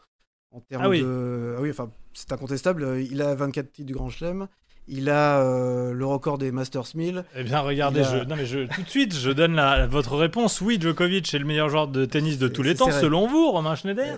en 0.52 0.60
termes 0.60 0.84
Ah 0.86 0.90
oui. 0.90 1.02
de. 1.02 1.56
Ah 1.58 1.62
oui, 1.62 1.72
enfin, 1.72 1.90
c'est 2.14 2.32
incontestable. 2.32 3.00
Il 3.10 3.24
a 3.24 3.34
24 3.34 3.72
titres 3.72 3.88
du 3.88 3.94
Grand 3.94 4.10
Chelem. 4.10 4.48
Il 4.92 5.08
a 5.10 5.42
euh, 5.44 5.94
le 5.94 6.06
record 6.06 6.38
des 6.40 6.52
Masters 6.52 6.88
1000. 6.96 7.24
Eh 7.36 7.44
bien, 7.44 7.60
regardez, 7.60 8.02
a- 8.02 8.20
je, 8.20 8.24
non, 8.26 8.36
mais 8.36 8.46
je, 8.48 8.66
tout 8.74 8.82
de 8.82 8.90
suite, 8.90 9.16
je 9.16 9.30
donne 9.30 9.54
la, 9.56 9.86
votre 9.86 10.16
réponse. 10.18 10.62
Oui, 10.62 10.80
Djokovic 10.82 11.32
est 11.34 11.38
le 11.40 11.46
meilleur 11.46 11.70
joueur 11.70 11.88
de 11.88 12.06
tennis 12.06 12.40
de 12.40 12.48
tous 12.48 12.64
les 12.64 12.74
temps, 12.76 12.86
serré. 12.88 13.02
selon 13.02 13.28
vous, 13.28 13.52
Romain 13.52 13.76
Schneider. 13.76 14.18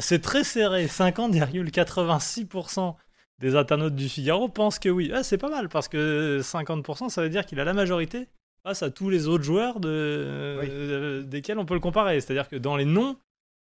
C'est 0.00 0.20
très 0.20 0.42
serré. 0.44 0.86
50,86% 0.86 2.94
des 3.40 3.56
internautes 3.56 3.94
du 3.94 4.08
Figaro 4.08 4.48
pensent 4.48 4.78
que 4.78 4.88
oui. 4.88 5.10
Ah, 5.14 5.22
c'est 5.22 5.38
pas 5.38 5.50
mal, 5.50 5.68
parce 5.68 5.88
que 5.88 6.40
50%, 6.42 7.08
ça 7.08 7.22
veut 7.22 7.28
dire 7.30 7.46
qu'il 7.46 7.60
a 7.60 7.64
la 7.64 7.72
majorité 7.74 8.26
face 8.64 8.82
à 8.82 8.90
tous 8.90 9.10
les 9.10 9.28
autres 9.28 9.44
joueurs 9.44 9.78
de, 9.80 10.58
Oui. 10.60 10.66
euh, 10.68 11.22
desquels 11.22 11.58
on 11.58 11.64
peut 11.64 11.74
le 11.74 11.80
comparer. 11.80 12.20
C'est-à-dire 12.20 12.48
que 12.48 12.56
dans 12.56 12.76
les 12.76 12.84
noms, 12.84 13.16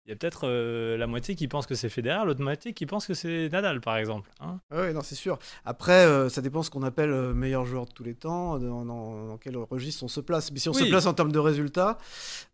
il 0.07 0.11
y 0.11 0.13
a 0.13 0.17
peut-être 0.17 0.43
euh, 0.47 0.97
la 0.97 1.09
moitié 1.09 1.35
qui 1.35 1.49
pense 1.49 1.67
que 1.67 1.75
c'est 1.75 1.89
Federer, 1.89 2.25
l'autre 2.25 2.41
moitié 2.41 2.73
qui 2.73 2.87
pense 2.87 3.07
que 3.09 3.15
c'est 3.15 3.49
Nadal, 3.51 3.81
par 3.81 3.97
exemple. 3.97 4.31
hein. 4.41 4.61
Ah 4.71 4.77
ouais, 4.77 4.93
non, 4.93 5.01
c'est 5.03 5.17
sûr. 5.17 5.37
Après, 5.65 6.05
euh, 6.07 6.29
ça 6.29 6.41
dépend 6.43 6.63
ce 6.63 6.71
qu'on 6.71 6.85
appelle 6.85 7.11
euh, 7.11 7.35
meilleur 7.35 7.65
joueur 7.65 7.87
de 7.87 7.91
tous 7.93 8.05
les 8.05 8.15
temps, 8.15 8.57
dans, 8.59 8.85
dans- 8.85 9.27
dans 9.27 9.37
quel 9.37 9.57
registre 9.57 10.05
on 10.05 10.09
se 10.09 10.21
place. 10.21 10.53
Mais 10.53 10.61
si 10.61 10.69
on 10.69 10.73
se 10.73 10.85
Oui. 10.85 10.91
place 10.91 11.07
en 11.07 11.15
termes 11.15 11.33
de 11.33 11.39
résultats, 11.41 11.99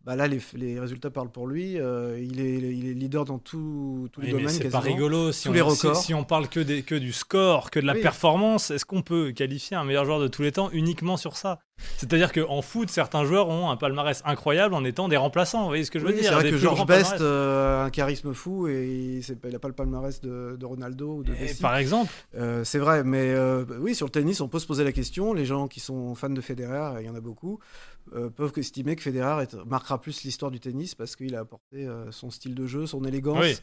bah 0.03 0.15
là, 0.15 0.27
les, 0.27 0.39
les 0.55 0.79
résultats 0.79 1.11
parlent 1.11 1.29
pour 1.31 1.45
lui. 1.45 1.79
Euh, 1.79 2.19
il, 2.19 2.39
est, 2.39 2.53
il 2.55 2.89
est 2.89 2.93
leader 2.95 3.23
dans 3.25 3.37
tout- 3.37 4.09
tous 4.11 4.21
les 4.21 4.27
Oui, 4.33 4.39
domaines. 4.39 4.49
c'est 4.49 4.69
pas 4.69 4.79
rigolo 4.79 5.31
si 5.31 5.43
Tous 5.43 5.49
on, 5.51 5.89
les 5.89 5.95
si- 5.95 6.13
on 6.15 6.23
parle 6.23 6.47
que, 6.49 6.59
des, 6.59 6.81
que 6.81 6.95
du 6.95 7.13
score, 7.13 7.69
que 7.69 7.79
de 7.79 7.85
la 7.85 7.93
Oui. 7.93 8.01
performance, 8.01 8.71
est-ce 8.71 8.85
qu'on 8.85 9.03
peut 9.03 9.31
qualifier 9.31 9.77
un 9.77 9.83
meilleur 9.83 10.05
joueur 10.05 10.19
de 10.19 10.27
tous 10.27 10.41
les 10.41 10.51
temps 10.51 10.69
uniquement 10.71 11.17
sur 11.17 11.37
ça? 11.37 11.59
C'est-à-dire 11.97 12.31
qu'en 12.31 12.61
foot, 12.61 12.89
certains 12.89 13.23
joueurs 13.25 13.49
ont 13.49 13.69
un 13.69 13.77
palmarès 13.77 14.21
incroyable 14.25 14.73
en 14.73 14.83
étant 14.83 15.07
des 15.07 15.17
remplaçants. 15.17 15.61
Vous 15.61 15.67
voyez 15.67 15.85
ce 15.85 15.91
que 15.91 15.99
je 15.99 16.05
veux 16.05 16.11
Oui, 16.13 16.19
dire 16.19 16.29
c'est 16.29 16.35
vrai 16.35 16.51
que 16.51 16.55
grands 16.57 16.85
Best 16.85 17.19
euh, 17.21 17.81
a 17.81 17.85
un 17.85 17.89
charisme 17.89 18.33
fou 18.33 18.67
et 18.67 19.21
il 19.27 19.51
n'a 19.51 19.59
pas 19.59 19.67
le 19.69 19.73
palmarès 19.73 20.21
de, 20.21 20.55
de 20.59 20.65
Ronaldo 20.65 21.15
ou 21.17 21.23
de 21.23 21.31
Messi. 21.31 21.61
Par 21.61 21.75
exemple, 21.77 22.11
Euh, 22.35 22.63
c'est 22.63 22.77
vrai, 22.79 23.03
mais 23.03 23.31
euh, 23.31 23.65
oui, 23.79 23.95
sur 23.95 24.05
le 24.05 24.11
tennis, 24.11 24.41
on 24.41 24.47
peut 24.47 24.59
se 24.59 24.67
poser 24.67 24.83
la 24.83 24.91
question. 24.91 25.33
Les 25.33 25.45
gens 25.45 25.67
qui 25.67 25.79
sont 25.79 26.13
fans 26.15 26.29
de 26.29 26.41
Federer, 26.41 26.99
il 27.01 27.05
y 27.05 27.09
en 27.09 27.15
a 27.15 27.21
beaucoup, 27.21 27.59
peuvent 28.35 28.53
estimer 28.57 28.95
que 28.95 29.01
Federer 29.01 29.43
est- 29.43 29.55
marquera 29.65 29.99
plus 29.99 30.23
l'histoire 30.23 30.51
du 30.51 30.59
tennis 30.59 30.95
parce 30.95 31.15
qu'il 31.15 31.35
a 31.35 31.39
apporté 31.39 31.87
son 32.11 32.29
style 32.31 32.53
de 32.53 32.67
jeu, 32.67 32.85
son 32.85 33.03
élégance, 33.05 33.39
Oui. 33.41 33.55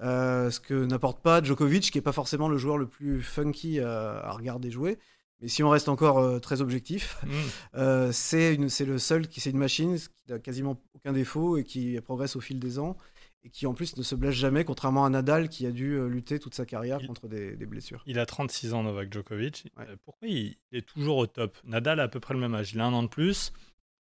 ce 0.00 0.58
que 0.60 0.84
n'apporte 0.86 1.20
pas 1.20 1.42
Djokovic, 1.42 1.90
qui 1.90 1.98
est 1.98 2.02
pas 2.02 2.12
forcément 2.12 2.48
le 2.48 2.56
joueur 2.56 2.78
le 2.78 2.86
plus 2.86 3.22
funky 3.22 3.80
à, 3.80 4.18
à 4.24 4.32
regarder 4.32 4.70
jouer. 4.70 4.98
Mais 5.44 5.48
si 5.50 5.62
on 5.62 5.68
reste 5.68 5.90
encore 5.90 6.18
euh, 6.20 6.38
très 6.38 6.62
objectif, 6.62 7.18
hmm, 7.22 7.28
euh, 7.76 8.10
c'est 8.12 8.54
une- 8.54 8.70
c'est 8.70 8.86
le 8.86 8.96
seul 8.98 9.28
qui 9.28 9.40
c'est 9.42 9.50
une 9.50 9.58
machine 9.58 9.94
qui 9.98 10.08
n'a 10.32 10.38
quasiment 10.38 10.80
aucun 10.94 11.12
défaut 11.12 11.58
et 11.58 11.64
qui 11.64 12.00
progresse 12.00 12.34
au 12.34 12.40
fil 12.40 12.58
des 12.58 12.78
ans 12.78 12.96
et 13.44 13.50
qui 13.50 13.66
en 13.66 13.74
plus 13.74 13.94
ne 13.98 14.02
se 14.02 14.14
blesse 14.14 14.34
jamais, 14.36 14.64
contrairement 14.64 15.04
à 15.04 15.10
Nadal 15.10 15.50
qui 15.50 15.66
a 15.66 15.70
dû 15.70 15.92
euh, 15.98 16.06
lutter 16.08 16.38
toute 16.38 16.54
sa 16.54 16.64
carrière 16.64 16.96
Il- 17.02 17.06
contre 17.06 17.28
des, 17.28 17.56
des 17.56 17.66
blessures. 17.66 18.02
il 18.06 18.18
a 18.18 18.24
36 18.24 18.72
ans, 18.72 18.82
Novak 18.84 19.12
Djokovic. 19.12 19.70
Ouais. 19.76 19.84
Pourquoi 20.06 20.26
il 20.28 20.56
est 20.72 20.86
toujours 20.88 21.18
au 21.18 21.26
top? 21.26 21.58
Nadal 21.64 22.00
a 22.00 22.04
à 22.04 22.08
peu 22.08 22.20
près 22.20 22.32
le 22.32 22.40
même 22.40 22.54
âge. 22.54 22.72
Il 22.72 22.80
a 22.80 22.86
un 22.86 22.92
an 22.94 23.02
de 23.02 23.08
plus. 23.08 23.52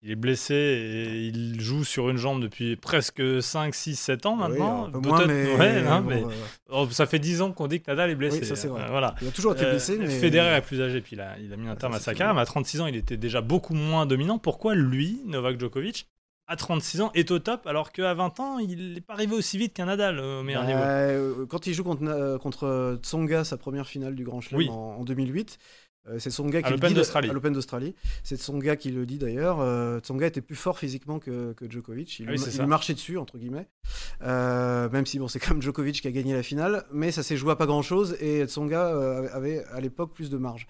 Il 0.03 0.09
est 0.09 0.15
blessé 0.15 0.55
et 0.55 1.27
il 1.27 1.61
joue 1.61 1.83
sur 1.83 2.09
une 2.09 2.17
jambe 2.17 2.41
depuis 2.41 2.75
presque 2.75 3.21
5, 3.41 3.75
6, 3.75 3.95
7 3.95 4.25
ans 4.25 4.35
maintenant. 4.35 4.89
Oui, 4.91 4.99
Peut-être- 5.01 5.27
mais, 5.27 5.55
ouais, 5.55 5.83
bon, 5.83 6.01
mais- 6.01 6.23
euh, 6.23 6.27
Oh, 6.71 6.87
ça 6.89 7.05
fait 7.05 7.19
10 7.19 7.41
ans 7.43 7.51
qu'on 7.51 7.67
dit 7.67 7.81
que 7.81 7.91
Nadal 7.91 8.09
est 8.09 8.15
blessé. 8.15 8.39
Oui, 8.39 8.45
ça, 8.45 8.55
c'est 8.55 8.67
vrai. 8.67 8.81
Euh, 8.81 8.87
voilà. 8.89 9.13
il 9.21 9.27
a 9.27 9.31
toujours 9.31 9.53
été 9.53 9.65
Euh, 9.65 9.69
blessé, 9.71 9.97
mais 9.99 10.07
Federer 10.09 10.55
est 10.57 10.61
plus 10.61 10.81
âgé, 10.81 11.01
puis 11.01 11.15
il 11.15 11.21
a, 11.21 11.37
il 11.37 11.53
a 11.53 11.55
mis 11.55 11.67
un 11.67 11.73
Ah, 11.73 11.75
terme 11.75 11.91
ça, 11.93 11.97
à 11.97 12.01
sa 12.01 12.13
carrière, 12.15 12.33
mais 12.33 12.41
à 12.41 12.45
36 12.45 12.81
ans, 12.81 12.87
il 12.87 12.95
était 12.95 13.17
déjà 13.17 13.41
beaucoup 13.41 13.75
moins 13.75 14.07
dominant. 14.07 14.39
Pourquoi 14.39 14.73
lui, 14.73 15.21
Novak 15.27 15.59
Djokovic, 15.59 16.07
à 16.47 16.55
36 16.55 17.01
ans, 17.01 17.11
est 17.13 17.29
au 17.29 17.37
top, 17.37 17.67
alors 17.67 17.91
qu'à 17.91 18.15
20 18.15 18.39
ans, 18.39 18.57
il 18.57 18.93
n'est 18.93 19.01
pas 19.01 19.13
arrivé 19.13 19.35
aussi 19.35 19.59
vite 19.59 19.73
qu'un 19.75 19.85
Nadal 19.85 20.17
au 20.19 20.41
meilleur 20.41 20.63
Bah, 20.63 20.67
niveau? 20.67 20.81
euh, 20.81 21.45
Quand 21.45 21.67
il 21.67 21.75
joue 21.75 21.83
contre, 21.83 22.97
Tsonga, 23.03 23.43
sa 23.43 23.57
première 23.57 23.85
finale 23.85 24.15
du 24.15 24.23
Grand 24.23 24.41
Chelem 24.41 24.57
Oui. 24.57 24.67
en, 24.69 24.95
en 24.99 25.03
2008, 25.03 25.59
euh, 26.07 26.17
c'est 26.17 26.31
qui 26.31 26.41
le 26.41 26.61
l'Open 26.71 26.89
dit- 26.89 26.95
d'Australie. 26.95 27.29
À 27.29 27.33
l'Open 27.33 27.53
d'Australie. 27.53 27.95
C'est 28.23 28.37
Tsonga 28.37 28.75
qui 28.75 28.91
le 28.91 29.05
dit 29.05 29.19
d'ailleurs. 29.19 29.59
Euh, 29.59 29.99
Tsonga 29.99 30.25
était 30.25 30.41
plus 30.41 30.55
fort 30.55 30.79
physiquement 30.79 31.19
que, 31.19 31.53
que 31.53 31.69
Djokovic. 31.69 32.19
Il, 32.19 32.27
Ah 32.27 32.31
oui, 32.31 32.41
il 32.41 32.65
marchait 32.67 32.93
dessus, 32.93 33.17
entre 33.19 33.37
guillemets. 33.37 33.67
Euh, 34.23 34.89
même 34.89 35.05
si 35.05 35.19
bon, 35.19 35.27
c'est 35.27 35.39
quand 35.39 35.51
même 35.51 35.61
Djokovic 35.61 36.01
qui 36.01 36.07
a 36.07 36.11
gagné 36.11 36.33
la 36.33 36.41
finale. 36.43 36.85
Mais 36.91 37.11
ça 37.11 37.21
s'est 37.21 37.37
joué 37.37 37.51
à 37.51 37.55
pas 37.55 37.67
grand-chose 37.67 38.17
et 38.19 38.45
Tsonga 38.45 38.87
euh, 38.87 39.27
avait 39.31 39.63
à 39.65 39.79
l'époque 39.79 40.13
plus 40.13 40.29
de 40.31 40.37
marge. 40.37 40.65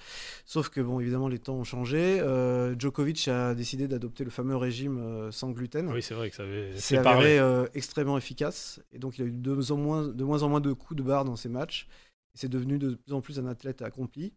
Sauf 0.45 0.67
que, 0.69 0.81
bon, 0.81 0.99
évidemment, 0.99 1.29
les 1.29 1.39
temps 1.39 1.55
ont 1.55 1.63
changé. 1.63 2.19
Euh, 2.19 2.75
Djokovic 2.77 3.27
a 3.29 3.55
décidé 3.55 3.87
d'adopter 3.87 4.25
le 4.25 4.31
fameux 4.31 4.57
régime 4.57 5.29
sans 5.31 5.51
gluten. 5.51 5.89
Oui, 5.93 6.01
c'est 6.01 6.13
vrai 6.13 6.29
que 6.29 6.35
ça 6.35 6.43
avait 6.43 6.71
C'est 6.75 6.97
avéré 6.97 7.39
euh, 7.39 7.67
extrêmement 7.73 8.17
efficace. 8.17 8.81
Et 8.91 8.99
donc, 8.99 9.17
il 9.17 9.23
a 9.23 9.25
eu 9.27 9.31
de, 9.31 9.53
moins 9.53 9.71
en 9.71 9.77
moins, 9.77 10.07
de 10.07 10.23
moins 10.25 10.43
en 10.43 10.49
moins 10.49 10.61
de 10.61 10.73
coups 10.73 10.97
de 10.97 11.03
barre 11.03 11.23
dans 11.23 11.37
ses 11.37 11.49
matchs. 11.49 11.87
C'est 12.33 12.49
devenu 12.49 12.77
de 12.79 12.95
plus 12.95 13.13
en 13.13 13.21
plus 13.21 13.39
un 13.39 13.45
athlète 13.45 13.81
accompli. 13.81 14.33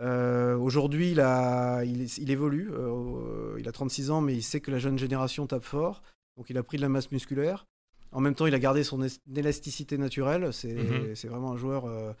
Euh, 0.00 0.56
Aujourd'hui, 0.56 1.10
il, 1.12 2.30
évolue. 2.30 2.70
euh, 2.72 3.56
il 3.58 3.68
a 3.68 3.72
36 3.72 4.10
ans, 4.10 4.20
mais 4.20 4.34
il 4.34 4.42
sait 4.42 4.60
que 4.60 4.70
la 4.70 4.78
jeune 4.78 4.98
génération 4.98 5.46
tape 5.46 5.64
fort. 5.64 6.02
Donc, 6.36 6.50
il 6.50 6.58
a 6.58 6.62
pris 6.62 6.76
de 6.76 6.82
la 6.82 6.88
masse 6.88 7.10
musculaire. 7.10 7.66
En 8.12 8.20
même 8.20 8.34
temps, 8.34 8.46
il 8.46 8.54
a 8.54 8.58
gardé 8.58 8.84
son 8.84 9.04
élasticité 9.34 9.98
naturelle. 9.98 10.52
C'est 10.52 10.72
Mhm. 10.74 11.14
c'est 11.14 11.28
vraiment 11.28 11.52
un 11.52 11.56
joueur. 11.56 11.84
euh, 11.86 12.12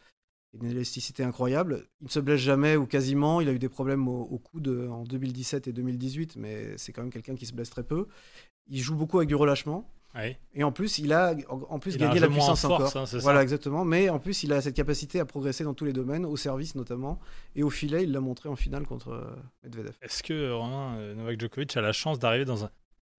une 0.54 0.64
élasticité 0.64 1.22
incroyable. 1.24 1.84
Il 2.00 2.04
ne 2.06 2.10
se 2.10 2.20
blesse 2.20 2.40
jamais 2.40 2.74
ou 2.74 2.86
quasiment. 2.86 3.42
Il 3.42 3.50
a 3.50 3.52
eu 3.52 3.58
des 3.58 3.68
problèmes 3.68 4.08
au, 4.08 4.22
au 4.22 4.38
coude 4.38 4.68
en 4.90 5.04
2017 5.04 5.68
et 5.68 5.72
2018, 5.74 6.36
mais 6.36 6.72
c'est 6.78 6.90
quand 6.90 7.02
même 7.02 7.12
quelqu'un 7.12 7.34
qui 7.34 7.44
se 7.44 7.52
blesse 7.52 7.68
très 7.68 7.82
peu. 7.84 8.06
Il 8.70 8.80
joue 8.80 8.96
beaucoup 8.96 9.18
avec 9.18 9.28
du 9.28 9.34
relâchement. 9.34 9.86
Et 10.54 10.64
en 10.64 10.72
plus, 10.72 10.98
il 10.98 11.12
a 11.12 11.34
en 11.68 11.78
plus 11.78 11.94
Il 11.94 11.98
gagné 12.00 12.18
la 12.18 12.28
moins 12.28 12.46
en 12.48 12.52
puissance 12.52 12.60
force, 12.62 12.96
encore. 12.96 13.02
hein, 13.14 13.18
voilà, 13.20 13.38
ça. 13.38 13.42
exactement. 13.44 13.84
Mais 13.84 14.08
en 14.08 14.18
plus, 14.18 14.42
il 14.42 14.52
a 14.52 14.60
cette 14.60 14.74
capacité 14.74 15.20
à 15.20 15.24
progresser 15.24 15.62
dans 15.64 15.74
tous 15.74 15.84
les 15.84 15.92
domaines, 15.92 16.24
au 16.24 16.36
service 16.36 16.74
notamment, 16.74 17.20
et 17.54 17.62
au 17.62 17.70
filet, 17.70 18.02
il 18.02 18.12
l'a 18.12 18.20
montré 18.20 18.48
en 18.48 18.56
finale 18.56 18.84
contre 18.84 19.10
euh, 19.12 19.24
Medvedev. 19.62 19.92
Est-ce 20.02 20.22
que 20.24 20.32
euh, 20.32 20.56
Romain 20.56 20.96
euh, 20.98 21.14
Novak 21.14 21.38
Djokovic 21.40 21.76
a 21.76 21.80
la 21.80 21.92
chance 21.92 22.18
d'arriver 22.18 22.44
dans 22.44 22.64
un, 22.64 22.70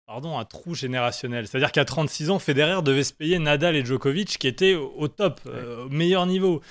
pardon, 0.08 0.38
un 0.38 0.44
trou 0.46 0.76
générationnel? 0.76 1.48
C'est-à-dire 1.48 1.72
qu'à 1.72 1.86
36 1.86 2.32
ans, 2.32 2.40
Federer 2.40 2.82
devait 2.82 3.04
se 3.04 3.14
payer 3.14 3.40
Nadal 3.40 3.78
et 3.78 3.86
Djokovic 3.86 4.38
qui 4.38 4.48
étaient 4.48 4.76
au, 4.76 5.08
top, 5.08 5.40
euh, 5.46 5.86
au 5.86 5.90
meilleur 5.90 6.26
niveau. 6.26 6.62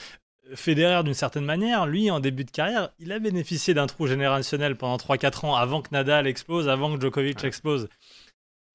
Federer, 0.54 1.04
d'une 1.04 1.14
certaine 1.14 1.44
manière, 1.44 1.86
lui, 1.86 2.10
en 2.10 2.20
début 2.20 2.44
de 2.44 2.50
carrière, 2.50 2.90
il 2.98 3.12
a 3.12 3.18
bénéficié 3.18 3.72
d'un 3.74 3.86
trou 3.86 4.06
générationnel 4.06 4.76
pendant 4.76 4.96
3-4 4.96 5.44
ans 5.46 5.54
avant 5.54 5.80
que 5.82 5.88
Nadal 5.92 6.26
explose, 6.26 6.68
avant 6.68 6.94
que 6.94 7.00
Djokovic 7.00 7.44
explose. 7.44 7.88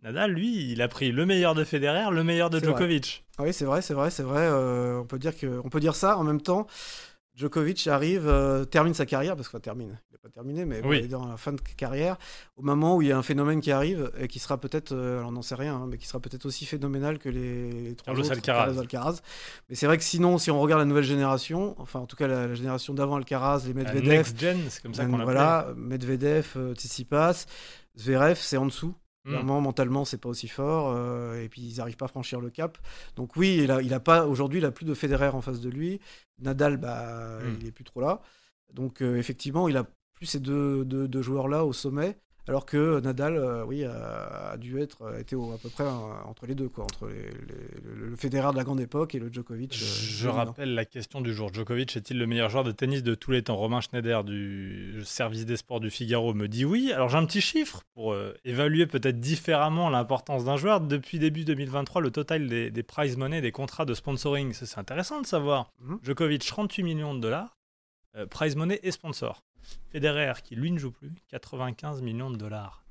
Nadal, 0.04 0.32
lui, 0.32 0.72
il 0.72 0.82
a 0.82 0.88
pris 0.88 1.12
le 1.12 1.26
meilleur 1.26 1.56
de 1.56 1.64
Federer, 1.64 2.12
le 2.12 2.24
meilleur 2.24 2.50
de 2.50 2.58
vrai. 2.60 2.68
Djokovic. 2.68 3.24
Oui, 3.40 3.54
c'est 3.54 3.66
vrai, 3.66 3.82
c'est 3.82 3.94
vrai, 3.94 4.12
c'est 4.12 4.24
vrai. 4.24 4.42
euh, 4.42 5.00
on 5.00 5.06
peut 5.06 5.18
dire 5.20 5.36
que, 5.38 5.62
on 5.64 5.70
peut 5.70 5.80
dire 5.80 5.96
ça. 5.96 6.18
En 6.18 6.24
même 6.24 6.42
temps, 6.42 6.68
Djokovic 7.36 7.88
arrive, 7.88 8.28
euh, 8.28 8.66
termine 8.66 8.94
sa 8.94 9.06
carrière, 9.06 9.36
parce 9.38 9.48
qu'il 9.50 9.60
termine, 9.62 9.98
il 10.10 10.14
n'a 10.14 10.20
pas 10.22 10.30
terminé, 10.30 10.66
mais 10.66 10.82
Oui. 10.86 11.00
il 11.00 11.06
est 11.06 11.08
dans 11.08 11.26
la 11.26 11.38
fin 11.38 11.54
de 11.54 11.62
carrière, 11.78 12.18
au 12.58 12.62
moment 12.64 12.98
où 12.98 13.02
il 13.02 13.08
y 13.08 13.12
a 13.14 13.18
un 13.18 13.24
phénomène 13.24 13.60
qui 13.62 13.72
arrive 13.72 14.12
et 14.20 14.28
qui 14.28 14.40
sera 14.40 14.58
peut-être, 14.58 14.92
euh, 14.92 15.20
alors 15.20 15.30
on 15.30 15.32
n'en 15.32 15.42
sait 15.42 15.56
rien, 15.56 15.76
hein, 15.76 15.88
mais 15.90 15.98
qui 15.98 16.06
sera 16.06 16.20
peut-être 16.20 16.46
aussi 16.46 16.66
phénoménal 16.66 17.18
que 17.18 17.30
les, 17.30 17.72
les 17.72 17.96
trois 17.96 18.14
autres, 18.14 18.30
Alcaraz. 18.32 18.66
Carlos 18.66 18.80
Alcaraz. 18.82 19.22
Mais 19.70 19.76
c'est 19.76 19.88
vrai 19.88 19.98
que 19.98 20.04
sinon, 20.04 20.38
si 20.38 20.52
on 20.52 20.60
regarde 20.60 20.82
la 20.82 20.86
nouvelle 20.86 21.04
génération, 21.06 21.76
enfin 21.80 22.00
en 22.02 22.06
tout 22.06 22.18
cas 22.18 22.28
la, 22.28 22.48
la 22.48 22.56
génération 22.56 22.94
d'avant 22.94 23.16
Alcaraz, 23.16 23.64
les 23.66 23.74
Medvedev, 23.74 24.08
Next 24.10 24.38
Gen, 24.40 24.60
c'est 24.70 24.84
comme 24.84 24.94
ça 24.94 25.06
qu'on 25.06 25.18
voilà, 25.24 25.70
Medvedev, 25.78 26.74
Tsitsipas, 26.76 27.46
Zverev, 27.98 28.38
c'est 28.40 28.58
en 28.58 28.66
dessous. 28.66 28.94
Hmm. 29.25 29.30
Clairement, 29.30 29.62
mentalement, 29.62 30.03
c'est 30.06 30.18
pas 30.18 30.30
aussi 30.30 30.48
fort. 30.48 30.94
euh, 30.96 31.42
et 31.42 31.48
puis, 31.50 31.62
ils 31.62 31.77
n'arrivent 31.77 31.96
pas 31.98 32.06
à 32.06 32.10
franchir 32.10 32.42
le 32.42 32.50
cap. 32.50 32.77
Donc, 33.15 33.36
oui, 33.38 33.60
il 33.63 33.72
a, 33.72 33.82
il 33.82 33.94
a 33.94 34.00
pas, 34.01 34.25
aujourd'hui, 34.27 34.60
il 34.60 34.65
a 34.65 34.72
plus 34.72 34.86
de 34.86 34.94
Federer 34.94 35.30
en 35.30 35.42
face 35.42 35.62
de 35.62 35.70
lui. 35.70 36.00
Nadal, 36.39 36.77
bah, 36.77 37.39
Mm. 37.42 37.58
il 37.62 37.68
est 37.68 37.72
plus 37.72 37.84
trop 37.86 38.01
là. 38.01 38.22
Donc, 38.74 39.01
euh, 39.01 39.15
effectivement, 39.18 39.68
il 39.70 39.77
a 39.77 39.86
plus 40.15 40.25
ces 40.25 40.39
deux, 40.39 40.84
deux, 40.86 41.08
deux 41.08 41.22
joueurs-là 41.22 41.63
au 41.65 41.74
sommet. 41.74 42.18
Alors 42.48 42.66
que 42.66 43.00
Nadal, 43.00 43.38
euh, 43.38 43.64
oui, 43.66 43.86
a, 43.86 44.52
a 44.52 44.58
dû 44.58 44.80
être 44.82 45.06
a 45.14 45.20
été 45.20 45.36
au- 45.36 45.54
à 45.54 45.58
peu 45.58 45.70
près 45.70 45.84
euh, 45.86 45.88
entre 46.26 46.46
les 46.46 46.56
deux, 46.56 46.68
quoi, 46.68 46.84
entre 46.84 47.08
les- 47.08 47.14
les- 47.14 47.82
le, 47.84 48.10
le 48.10 48.16
Federer 48.18 48.52
de 48.52 48.58
la 48.58 48.64
grande 48.64 48.82
époque 48.82 49.16
et 49.16 49.20
le 49.20 49.32
Djokovic. 49.32 49.74
euh, 49.74 49.86
Je 49.86 50.28
rappelle 50.28 50.74
la 50.76 50.84
question 50.86 51.22
du 51.22 51.34
jour. 51.34 51.54
Djokovic 51.54 51.96
est-il 51.96 52.18
le 52.20 52.28
meilleur 52.28 52.50
joueur 52.50 52.64
de 52.66 52.72
tennis 52.72 53.02
de 53.02 53.16
tous 53.16 53.32
les 53.32 53.44
temps? 53.44 53.56
Romain 53.56 53.80
Schneider 53.82 54.24
du 54.26 55.02
service 55.06 55.46
des 55.46 55.56
sports 55.58 55.80
du 55.80 55.90
Figaro 55.90 56.34
me 56.34 56.48
dit 56.48 56.66
oui. 56.66 56.92
Alors 56.94 57.08
j'ai 57.10 57.18
un 57.18 57.26
petit 57.26 57.40
chiffre 57.42 57.84
pour 57.94 58.12
euh, 58.14 58.34
évaluer 58.44 58.88
peut-être 58.88 59.20
différemment 59.22 59.90
l'importance 59.90 60.44
d'un 60.44 60.58
joueur. 60.58 60.82
Depuis 60.82 61.20
début 61.20 61.46
2023, 61.46 62.02
le 62.02 62.12
total 62.12 62.48
des, 62.50 62.72
des 62.72 62.84
prize 62.84 63.16
money, 63.16 63.40
des 63.42 63.52
contrats 63.54 63.86
de 63.86 63.94
sponsoring, 63.94 64.52
c'est 64.54 64.78
intéressant 64.78 65.22
de 65.22 65.26
savoir. 65.26 65.72
Mhm. 65.80 66.00
Djokovic, 66.04 66.46
38 66.46 66.84
millions 66.84 67.14
de 67.14 67.20
dollars, 67.22 67.56
euh, 68.18 68.26
prize 68.26 68.56
money 68.58 68.80
et 68.84 68.92
sponsor. 68.92 69.44
Federer, 69.91 70.34
qui 70.43 70.55
lui 70.55 70.72
ne 70.72 70.77
joue 70.79 70.91
plus, 70.91 71.12
95 71.29 72.01
millions 72.01 72.29
de 72.32 72.38
dollars. 72.38 72.84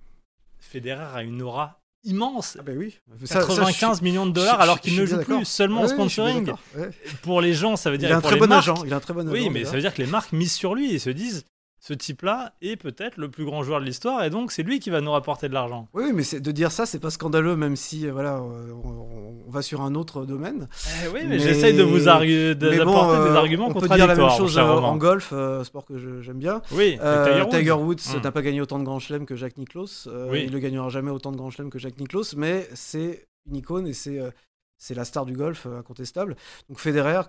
Federer 0.61 1.07
a 1.15 1.23
une 1.23 1.43
aura 1.43 1.81
immense. 2.05 2.57
Ah 2.59 2.63
ben 2.63 2.77
oui. 2.77 2.99
Ça- 3.25 3.27
ça, 3.27 3.41
je 3.41 3.45
suis- 3.45 3.55
95 3.55 4.03
millions 4.03 4.27
de 4.27 4.33
dollars 4.33 4.61
alors 4.61 4.81
qu'il 4.81 4.97
ne 4.97 5.05
joue 5.07 5.19
plus, 5.23 5.45
seulement 5.45 5.81
en 5.81 5.85
ouais, 5.85 5.89
sponsoring. 5.89 6.53
ouais. 6.77 6.91
Pour 7.23 7.41
les 7.41 7.55
gens, 7.55 7.77
ça 7.77 7.91
veut 7.91 7.99
dire 7.99 8.09
Il 8.09 8.13
a 8.13 8.17
un 8.19 8.21
très 8.21 8.37
bon 8.37 8.47
marques, 8.49 8.69
agent. 8.69 8.85
Il 8.85 8.93
a 8.93 8.97
un 8.97 9.01
très 9.01 9.15
bon 9.15 9.21
agent. 9.29 9.33
Oui, 9.33 9.51
mais 9.51 9.65
ça 9.65 9.73
veut 9.73 9.81
dire 9.81 9.95
que 9.95 10.03
les 10.03 10.09
marques 10.09 10.33
misent 10.33 10.55
sur 10.55 10.75
lui 10.75 10.93
et 10.95 10.99
se 10.99 11.11
disent 11.11 11.45
ce 11.85 11.93
type-là 11.95 12.53
est 12.63 12.77
peut-être 12.77 13.17
le 13.17 13.29
plus 13.29 13.45
grand 13.45 13.65
joueur 13.65 13.81
de 13.81 13.85
l'histoire 13.85 14.23
et 14.23 14.31
donc 14.31 14.53
c'est 14.53 14.63
lui 14.63 14.79
qui 14.79 14.89
va 14.89 15.01
nous 15.01 15.11
rapporter 15.11 15.49
de 15.49 15.53
l'argent. 15.55 15.89
Oui, 15.95 16.13
mais 16.15 16.23
c'est- 16.23 16.39
de 16.39 16.53
dire 16.53 16.71
ça, 16.71 16.87
c'est 16.87 17.01
pas 17.01 17.11
scandaleux, 17.11 17.57
même 17.57 17.75
si 17.75 18.07
euh, 18.07 18.13
voilà, 18.13 18.37
euh, 18.37 18.73
on, 18.85 19.43
on 19.49 19.51
va 19.51 19.63
sur 19.63 19.81
un 19.81 19.97
autre 19.97 20.25
domaine. 20.25 20.69
Eh 21.05 21.09
oui, 21.09 21.21
mais, 21.25 21.27
Mais- 21.31 21.39
j'essaye 21.41 21.75
de 21.77 21.83
vous 21.83 22.07
argu- 22.07 22.55
bon, 22.55 22.69
d'apporter 22.71 23.23
des 23.25 23.31
euh, 23.31 23.35
arguments 23.37 23.67
on 23.67 23.75
peut 23.75 23.89
dire 23.89 24.07
la 24.07 24.15
même 24.15 24.31
chose 24.31 24.57
euh, 24.59 24.63
en 24.63 24.97
golf, 24.97 25.31
euh, 25.33 25.65
sport 25.65 25.85
que 25.85 25.99
j'aime 26.23 26.39
bien. 26.39 26.63
Oui, 26.71 26.99
Euh, 27.03 27.45
Tiger 27.47 27.73
Woods. 27.73 27.83
Woods 27.83 28.17
Hmm. 28.17 28.21
n'a 28.23 28.31
pas 28.31 28.43
gagné 28.43 28.61
autant 28.61 28.79
de 28.79 28.85
grands 28.85 29.01
chelems 29.01 29.27
que 29.27 29.35
Jack 29.35 29.57
Nicklaus. 29.59 30.07
Euh, 30.07 30.29
Oui. 30.31 30.45
Il 30.47 30.53
ne 30.53 30.59
gagnera 30.61 30.89
jamais 30.89 31.11
autant 31.11 31.33
de 31.33 31.37
grands 31.37 31.51
chelems 31.51 31.71
que 31.71 31.81
Jack 31.81 31.99
Nicklaus, 31.99 32.35
mais 32.37 32.69
c'est 32.75 33.27
une 33.51 33.57
icône 33.57 33.89
et 33.89 33.93
c'est 33.93 34.21
euh, 34.21 34.31
c'est 34.79 34.95
la 34.95 35.05
star 35.05 35.27
du 35.27 35.33
golf 35.33 35.67
euh, 35.67 35.79
incontestable. 35.81 36.37
Donc 36.69 36.79
Federer, 36.79 37.23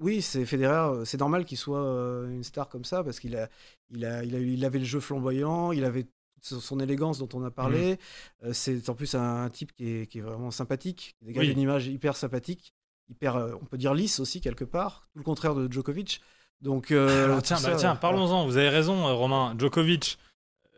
oui, 0.00 0.22
c'est 0.22 0.44
Federer, 0.44 0.90
euh, 0.92 1.04
c'est 1.04 1.18
normal 1.20 1.44
qu'il 1.44 1.58
soit 1.58 1.84
euh, 1.84 2.28
une 2.28 2.44
star 2.44 2.68
comme 2.68 2.84
ça 2.84 3.04
parce 3.04 3.20
qu'il 3.20 3.36
a, 3.36 3.48
il 3.90 4.04
a, 4.04 4.24
il 4.24 4.34
a, 4.34 4.38
il 4.38 4.64
avait 4.64 4.78
le 4.80 4.84
jeu 4.84 5.00
flamboyant, 5.00 5.72
il 5.72 5.84
avait 5.84 6.04
toute 6.46 6.60
son 6.60 6.80
élégance 6.80 7.18
dont 7.18 7.28
on 7.32 7.44
a 7.44 7.50
parlé. 7.50 7.98
Euh, 8.44 8.52
c'est 8.52 8.88
en 8.90 8.94
plus 8.94 9.14
un, 9.14 9.44
un 9.44 9.50
type 9.50 9.72
qui 9.72 9.88
est, 9.88 10.06
qui 10.06 10.18
est 10.18 10.22
vraiment 10.22 10.50
sympathique, 10.50 11.14
qui 11.18 11.24
dégage 11.26 11.46
Oui. 11.46 11.52
une 11.52 11.60
image 11.60 11.86
hyper 11.86 12.16
sympathique, 12.16 12.74
hyper, 13.08 13.36
on 13.60 13.64
peut 13.64 13.78
dire 13.78 13.94
lisse 13.94 14.20
aussi 14.20 14.40
quelque 14.40 14.64
part, 14.64 15.08
tout 15.12 15.18
le 15.18 15.24
contraire 15.24 15.54
de 15.54 15.72
Djokovic. 15.72 16.20
Donc, 16.60 16.90
euh, 16.90 17.24
Alors, 17.24 17.36
tout 17.38 17.42
tiens, 17.54 17.60
bah, 17.62 17.76
tiens, 17.76 17.96
parlons-en. 17.96 18.46
Vous 18.46 18.56
avez 18.56 18.68
raison, 18.70 19.16
Romain. 19.16 19.54
Djokovic, 19.58 20.18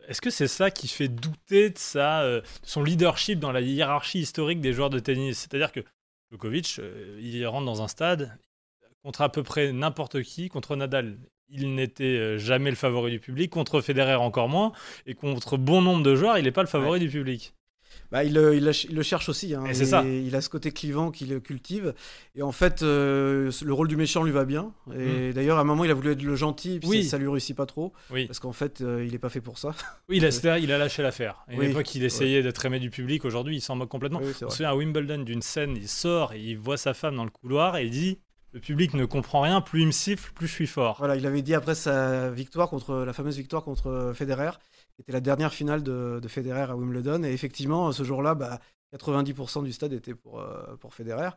est-ce 0.08 0.20
que 0.20 0.30
c'est 0.30 0.48
ça 0.48 0.70
qui 0.70 0.88
fait 0.88 1.08
douter 1.08 1.70
de 1.70 1.78
sa, 1.78 2.24
de 2.28 2.42
son 2.62 2.82
leadership 2.82 3.38
dans 3.38 3.52
la 3.52 3.60
hiérarchie 3.60 4.20
historique 4.20 4.60
des 4.60 4.72
joueurs 4.72 4.90
de 4.90 4.98
tennis? 4.98 5.38
C'est-à-dire 5.38 5.72
que 5.72 5.80
Djokovic, 6.30 6.80
il 7.20 7.46
rentre 7.46 7.66
dans 7.66 7.82
un 7.82 7.88
stade 7.88 8.36
contre 9.06 9.22
à 9.22 9.28
peu 9.28 9.44
près 9.44 9.72
n'importe 9.72 10.20
qui, 10.22 10.48
contre 10.48 10.74
Nadal. 10.74 11.16
Il 11.48 11.76
n'était 11.76 12.02
euh, 12.18 12.38
jamais 12.38 12.70
le 12.70 12.76
favori 12.76 13.12
du 13.12 13.20
public, 13.20 13.50
contre 13.52 13.80
Federer 13.80 14.16
encore 14.16 14.48
moins, 14.48 14.72
et 15.06 15.14
contre 15.14 15.56
bon 15.56 15.80
nombre 15.80 16.02
de 16.02 16.16
joueurs, 16.16 16.38
il 16.38 16.42
n'est 16.44 16.50
pas 16.50 16.62
le 16.62 16.66
favori 16.68 16.98
du 16.98 17.08
public. 17.08 17.54
Bah, 18.10 18.24
il, 18.24 18.34
le- 18.34 18.56
il 18.56 18.64
le- 18.64 18.72
il 18.90 18.96
le 18.96 19.02
cherche 19.04 19.28
aussi. 19.28 19.54
hein. 19.54 19.64
Et 19.66 19.74
ça. 19.74 20.02
Il 20.04 20.34
a 20.34 20.40
ce 20.40 20.48
côté 20.48 20.72
clivant 20.72 21.12
qu'il 21.12 21.40
cultive. 21.40 21.94
Et 22.34 22.42
en 22.42 22.50
fait, 22.50 22.82
euh, 22.82 23.52
le 23.64 23.72
rôle 23.72 23.86
du 23.86 23.96
méchant 23.96 24.24
lui 24.24 24.32
va 24.32 24.44
bien. 24.44 24.72
Et 24.98 25.32
d'ailleurs, 25.32 25.58
à 25.58 25.60
un 25.60 25.64
moment, 25.64 25.84
il 25.84 25.90
a 25.92 25.94
voulu 25.94 26.10
être 26.10 26.22
le 26.22 26.34
gentil, 26.34 26.80
puis 26.80 26.88
Mm. 26.88 26.90
Oui. 26.90 27.04
ça, 27.04 27.10
ça 27.10 27.18
lui 27.18 27.28
réussit 27.28 27.56
pas 27.56 27.66
trop. 27.66 27.92
Oui, 28.10 28.26
Parce 28.26 28.40
qu'en 28.40 28.52
fait, 28.52 28.80
euh, 28.80 29.04
il 29.06 29.14
est 29.14 29.18
pas 29.20 29.28
fait 29.30 29.40
pour 29.40 29.58
ça. 29.58 29.72
oui 30.08 30.16
il, 30.16 30.24
a, 30.48 30.58
il 30.58 30.72
a 30.72 30.78
lâché 30.78 31.02
l'affaire. 31.04 31.44
À 31.46 31.52
une 31.52 31.60
Oui. 31.60 31.66
époque, 31.66 31.94
il 31.94 32.02
essayait 32.02 32.42
d'être 32.42 32.64
aimé 32.66 32.80
du 32.80 32.90
public. 32.90 33.24
Aujourd'hui, 33.24 33.56
il 33.56 33.60
s'en 33.60 33.76
moque 33.76 33.88
complètement. 33.88 34.20
On 34.20 34.32
se 34.32 34.48
souvient 34.48 34.70
à 34.70 34.74
Wimbledon 34.74 35.18
d'une 35.22 35.42
scène, 35.42 35.76
il 35.76 35.86
sort 35.88 36.32
et 36.32 36.40
il 36.40 36.58
voit 36.58 36.76
sa 36.76 36.92
femme 36.92 37.14
dans 37.14 37.24
le 37.24 37.30
couloir 37.30 37.76
et 37.76 37.84
il 37.84 37.90
dit 37.90 38.18
Le 38.56 38.60
public 38.62 38.94
ne 38.94 39.04
comprend 39.04 39.42
rien, 39.42 39.60
plus 39.60 39.82
il 39.82 39.86
me 39.88 39.92
siffle, 39.92 40.32
plus 40.32 40.46
je 40.46 40.52
suis 40.52 40.66
fort. 40.66 40.96
Voilà, 40.98 41.14
il 41.16 41.26
avait 41.26 41.42
dit 41.42 41.52
après 41.52 41.74
sa 41.74 42.30
victoire 42.30 42.70
contre 42.70 42.94
la 43.04 43.12
fameuse 43.12 43.36
victoire 43.36 43.62
contre 43.62 44.12
Federer, 44.14 44.52
qui 44.94 45.02
était 45.02 45.12
la 45.12 45.20
dernière 45.20 45.52
finale 45.52 45.82
de, 45.82 46.20
de 46.22 46.26
Federer 46.28 46.62
à 46.62 46.74
Wimbledon. 46.74 47.22
Et 47.22 47.32
effectivement, 47.32 47.92
ce 47.92 48.02
jour-là, 48.02 48.34
bah, 48.34 48.58
90% 48.96 49.62
du 49.62 49.74
stade 49.74 49.92
était 49.92 50.14
pour, 50.14 50.40
euh, 50.40 50.74
pour 50.80 50.94
Federer. 50.94 51.28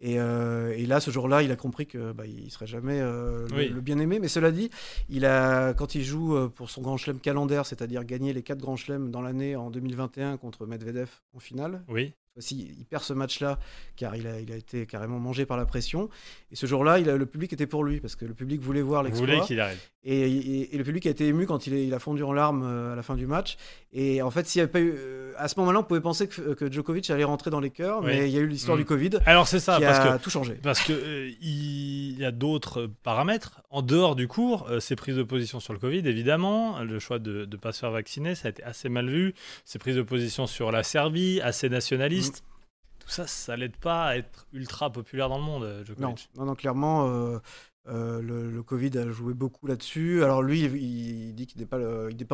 Et, 0.00 0.18
euh, 0.18 0.74
et 0.76 0.86
là, 0.86 0.98
ce 0.98 1.12
jour-là, 1.12 1.44
il 1.44 1.52
a 1.52 1.56
compris 1.56 1.86
que 1.86 2.10
bah, 2.10 2.26
il 2.26 2.50
serait 2.50 2.66
jamais 2.66 2.98
euh, 3.00 3.46
le, 3.50 3.56
Oui. 3.56 3.68
le 3.68 3.80
bien-aimé. 3.80 4.18
Mais 4.18 4.26
cela 4.26 4.50
dit, 4.50 4.68
il 5.08 5.24
a, 5.24 5.72
quand 5.72 5.94
il 5.94 6.02
joue 6.02 6.48
pour 6.50 6.68
son 6.68 6.82
grand 6.82 6.96
chelem 6.96 7.20
calendaire, 7.20 7.64
c'est-à-dire 7.64 8.02
gagner 8.04 8.32
les 8.32 8.42
quatre 8.42 8.58
grands 8.58 8.74
chelems 8.76 9.12
dans 9.12 9.22
l'année 9.22 9.54
en 9.54 9.70
2021 9.70 10.36
contre 10.36 10.66
Medvedev 10.66 11.10
en 11.32 11.38
finale, 11.38 11.84
Oui, 11.86 12.12
aussi, 12.36 12.74
il 12.78 12.84
perd 12.84 13.02
ce 13.02 13.12
match-là 13.12 13.58
car 13.96 14.14
il 14.16 14.26
a, 14.26 14.40
il 14.40 14.52
a 14.52 14.56
été 14.56 14.86
carrément 14.86 15.18
mangé 15.18 15.46
par 15.46 15.56
la 15.56 15.64
pression. 15.66 16.08
Et 16.52 16.56
ce 16.56 16.66
jour-là, 16.66 16.98
le 16.98 17.26
public 17.26 17.52
était 17.52 17.66
pour 17.66 17.84
lui 17.84 18.00
parce 18.00 18.14
que 18.16 18.24
le 18.24 18.34
public 18.34 18.60
voulait 18.60 18.82
voir 18.82 19.02
l'exploit. 19.02 19.40
qu'il 19.46 19.60
arrive. 19.60 19.78
Et, 20.04 20.20
et- 20.30 20.74
et 20.74 20.78
le 20.78 20.84
public 20.84 21.04
a 21.06 21.10
été 21.10 21.26
ému 21.26 21.46
quand 21.46 21.66
il, 21.66 21.74
est- 21.74 21.86
il 21.86 21.92
a 21.94 21.98
fondu 21.98 22.22
en 22.22 22.32
larmes 22.32 22.62
euh, 22.64 22.92
à 22.92 22.96
la 22.96 23.02
fin 23.02 23.16
du 23.16 23.26
match. 23.26 23.56
Et 23.92 24.22
en 24.22 24.30
fait, 24.30 24.46
s'il 24.46 24.60
avait 24.60 24.70
pas 24.70 24.78
eu, 24.80 24.92
euh, 24.96 25.32
à 25.36 25.48
ce 25.48 25.58
moment-là, 25.58 25.80
on 25.80 25.82
pouvait 25.82 26.00
penser 26.00 26.28
que, 26.28 26.54
que 26.54 26.70
Djokovic 26.70 27.10
allait 27.10 27.24
rentrer 27.24 27.50
dans 27.50 27.58
les 27.58 27.70
cœurs, 27.70 28.00
Oui. 28.00 28.06
mais 28.08 28.28
il 28.28 28.34
y 28.34 28.38
a 28.38 28.40
eu 28.40 28.46
l'histoire 28.46 28.76
Mm. 28.76 28.80
du 28.80 28.84
Covid 28.86 29.10
Alors 29.26 29.48
c'est 29.48 29.58
ça, 29.58 29.76
qui 29.78 29.82
parce 29.84 29.98
a 29.98 30.18
que 30.18 30.22
tout 30.22 30.30
changé. 30.30 30.54
Parce 30.62 30.80
que 30.82 30.92
euh, 30.92 31.30
il 31.40 32.18
y 32.18 32.24
a 32.24 32.30
d'autres 32.30 32.88
paramètres 33.02 33.62
en 33.70 33.82
dehors 33.82 34.14
du 34.14 34.28
cours. 34.28 34.68
euh, 34.70 34.78
ses 34.80 34.94
prises 34.96 35.16
de 35.16 35.22
position 35.24 35.58
sur 35.60 35.72
le 35.72 35.78
Covid, 35.80 35.98
évidemment, 36.06 36.80
le 36.82 36.98
choix 37.00 37.18
de 37.18 37.46
ne 37.50 37.56
pas 37.56 37.72
se 37.72 37.80
faire 37.80 37.90
vacciner, 37.90 38.34
ça 38.34 38.48
a 38.48 38.50
été 38.50 38.62
assez 38.62 38.88
mal 38.88 39.08
vu. 39.08 39.34
Ses 39.64 39.78
prises 39.78 39.96
de 39.96 40.02
position 40.02 40.46
sur 40.46 40.70
la 40.70 40.82
Serbie, 40.84 41.40
assez 41.42 41.68
nationaliste. 41.68 42.25
Tout 42.32 43.08
ça, 43.08 43.26
ça 43.26 43.56
l'aide 43.56 43.76
pas 43.76 44.06
à 44.06 44.16
être 44.16 44.46
ultra 44.52 44.90
populaire 44.90 45.28
dans 45.28 45.38
le 45.38 45.44
monde, 45.44 45.62
euh, 45.64 45.78
Non, 45.78 45.84
Djokovic. 45.84 46.30
non, 46.36 46.44
non, 46.46 46.54
clairement, 46.54 47.06
euh, 47.08 47.38
euh, 47.88 48.20
le, 48.20 48.50
le 48.50 48.62
Covid 48.62 48.90
a 48.98 49.10
joué 49.10 49.32
beaucoup 49.34 49.66
là-dessus. 49.66 50.24
Alors 50.24 50.42
lui, 50.42 50.60
il, 50.62 50.76
il 50.76 51.34
dit 51.34 51.46
qu'il 51.46 51.60
n'est 51.60 51.66
pas, 51.66 51.78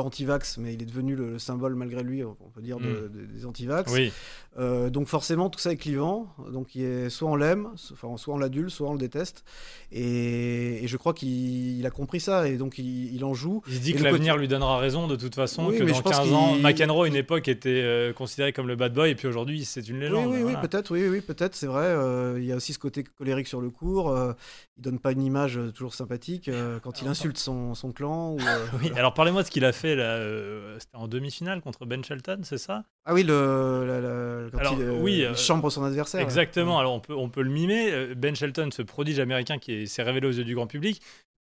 anti-vax, 0.02 0.58
mais 0.58 0.72
il 0.74 0.82
est 0.82 0.86
devenu 0.86 1.14
le, 1.14 1.30
le 1.32 1.38
symbole, 1.38 1.74
malgré 1.74 2.02
lui, 2.02 2.24
on 2.24 2.34
peut 2.54 2.62
dire, 2.62 2.78
de- 2.78 3.08
de- 3.08 3.26
des 3.26 3.44
anti-vax. 3.46 3.92
Oui, 3.92 4.12
Euh, 4.58 4.90
donc 4.90 5.08
forcément, 5.08 5.48
tout 5.50 5.58
ça 5.58 5.72
est 5.72 5.76
clivant. 5.76 6.28
Donc 6.52 6.74
il 6.74 6.82
est, 6.84 7.10
soit 7.10 7.30
on 7.30 7.36
l'aime, 7.36 7.68
so- 7.76 7.94
enfin, 7.94 8.16
soit 8.16 8.34
on 8.34 8.38
l'adule, 8.38 8.70
soit 8.70 8.88
on 8.88 8.92
le 8.92 8.98
déteste. 8.98 9.44
Et, 9.90 10.84
et 10.84 10.88
je 10.88 10.96
crois 10.96 11.12
qu'il 11.14 11.78
il 11.78 11.86
a 11.86 11.90
compris 11.90 12.20
ça, 12.20 12.48
et 12.48 12.56
donc 12.56 12.78
il, 12.78 13.14
il 13.14 13.24
en 13.24 13.34
joue. 13.34 13.62
il 13.68 13.74
se 13.74 13.80
dit 13.80 13.90
Et 13.90 13.94
que 13.94 14.02
l'avenir 14.04 14.36
lui 14.36 14.48
donnera 14.48 14.78
raison 14.78 15.06
de 15.06 15.16
toute 15.16 15.34
façon, 15.34 15.66
Oui, 15.68 15.78
que 15.78 15.84
dans 15.84 15.94
je 15.94 16.02
pense 16.02 16.12
15 16.18 16.32
ans, 16.32 16.54
McEnroe, 16.56 17.04
à 17.04 17.08
une 17.08 17.16
époque, 17.16 17.48
était 17.48 17.80
euh, 17.82 18.12
considéré 18.12 18.52
comme 18.52 18.68
le 18.68 18.76
bad 18.76 18.92
boy, 18.94 19.10
et 19.10 19.14
puis 19.14 19.26
aujourd'hui, 19.28 19.64
c'est 19.64 19.86
une 19.88 20.00
légende. 20.00 20.26
oui, 20.30 20.36
oui, 20.36 20.42
voilà. 20.42 20.58
peut-être, 20.60 20.90
oui, 20.92 21.08
oui, 21.08 21.20
peut-être, 21.20 21.54
c'est 21.54 21.66
vrai. 21.66 21.94
Il 22.38 22.44
y 22.44 22.52
a 22.52 22.56
aussi 22.56 22.72
ce 22.72 22.78
côté 22.78 23.02
colérique 23.04 23.46
sur 23.48 23.60
le 23.60 23.70
court. 23.70 24.10
euh, 24.10 24.32
il 24.78 24.82
donne 24.82 24.98
pas 24.98 25.12
une 25.12 25.22
image 25.22 25.41
euh, 25.56 25.70
toujours 25.70 25.94
sympathique 25.94 26.48
euh, 26.48 26.78
quand 26.80 27.02
il 27.02 27.08
insulte 27.08 27.38
son, 27.38 27.74
son 27.74 27.92
clan. 27.92 28.32
ou, 28.32 28.38
euh, 28.40 28.66
Oui, 28.74 28.78
voilà. 28.82 28.96
alors 28.98 29.14
parlez-moi 29.14 29.42
de 29.42 29.46
ce 29.46 29.50
qu'il 29.52 29.64
a 29.64 29.72
fait 29.72 29.94
là. 29.94 30.04
euh, 30.04 30.76
C'était 30.78 30.96
en 30.96 31.08
demi-finale 31.08 31.60
contre 31.60 31.84
Ben 31.86 32.02
Shelton, 32.04 32.40
c'est 32.42 32.58
ça? 32.58 32.84
Ah 33.04 33.14
oui, 33.14 33.22
le, 33.22 33.84
la- 33.86 34.00
la- 34.00 34.50
quand 34.50 34.58
Alors, 34.58 34.74
il, 34.74 34.82
euh, 34.82 34.98
oui, 35.00 35.26
il 35.28 35.36
chambre 35.36 35.70
son 35.70 35.84
adversaire. 35.84 36.20
ouais. 36.20 36.24
Exactement. 36.24 36.78
Alors 36.78 36.92
on 36.94 37.00
peut, 37.00 37.14
on 37.14 37.28
peut 37.28 37.42
le 37.42 37.50
mimer. 37.50 38.14
Ben 38.14 38.34
Shelton, 38.36 38.70
ce 38.72 38.82
prodige 38.82 39.18
américain 39.18 39.58
qui 39.58 39.72
est- 39.72 39.86
s'est 39.86 40.02
révélé 40.02 40.26
aux 40.26 40.32
yeux 40.32 40.44
du 40.44 40.54
grand 40.54 40.66
public, 40.66 41.00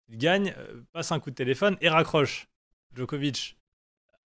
il 0.10 0.18
gagne, 0.18 0.54
passe 0.94 1.12
un 1.12 1.20
coup 1.20 1.30
de 1.32 1.36
téléphone 1.36 1.78
et 1.82 1.90
raccroche. 1.90 2.48
Djokovic 2.96 3.58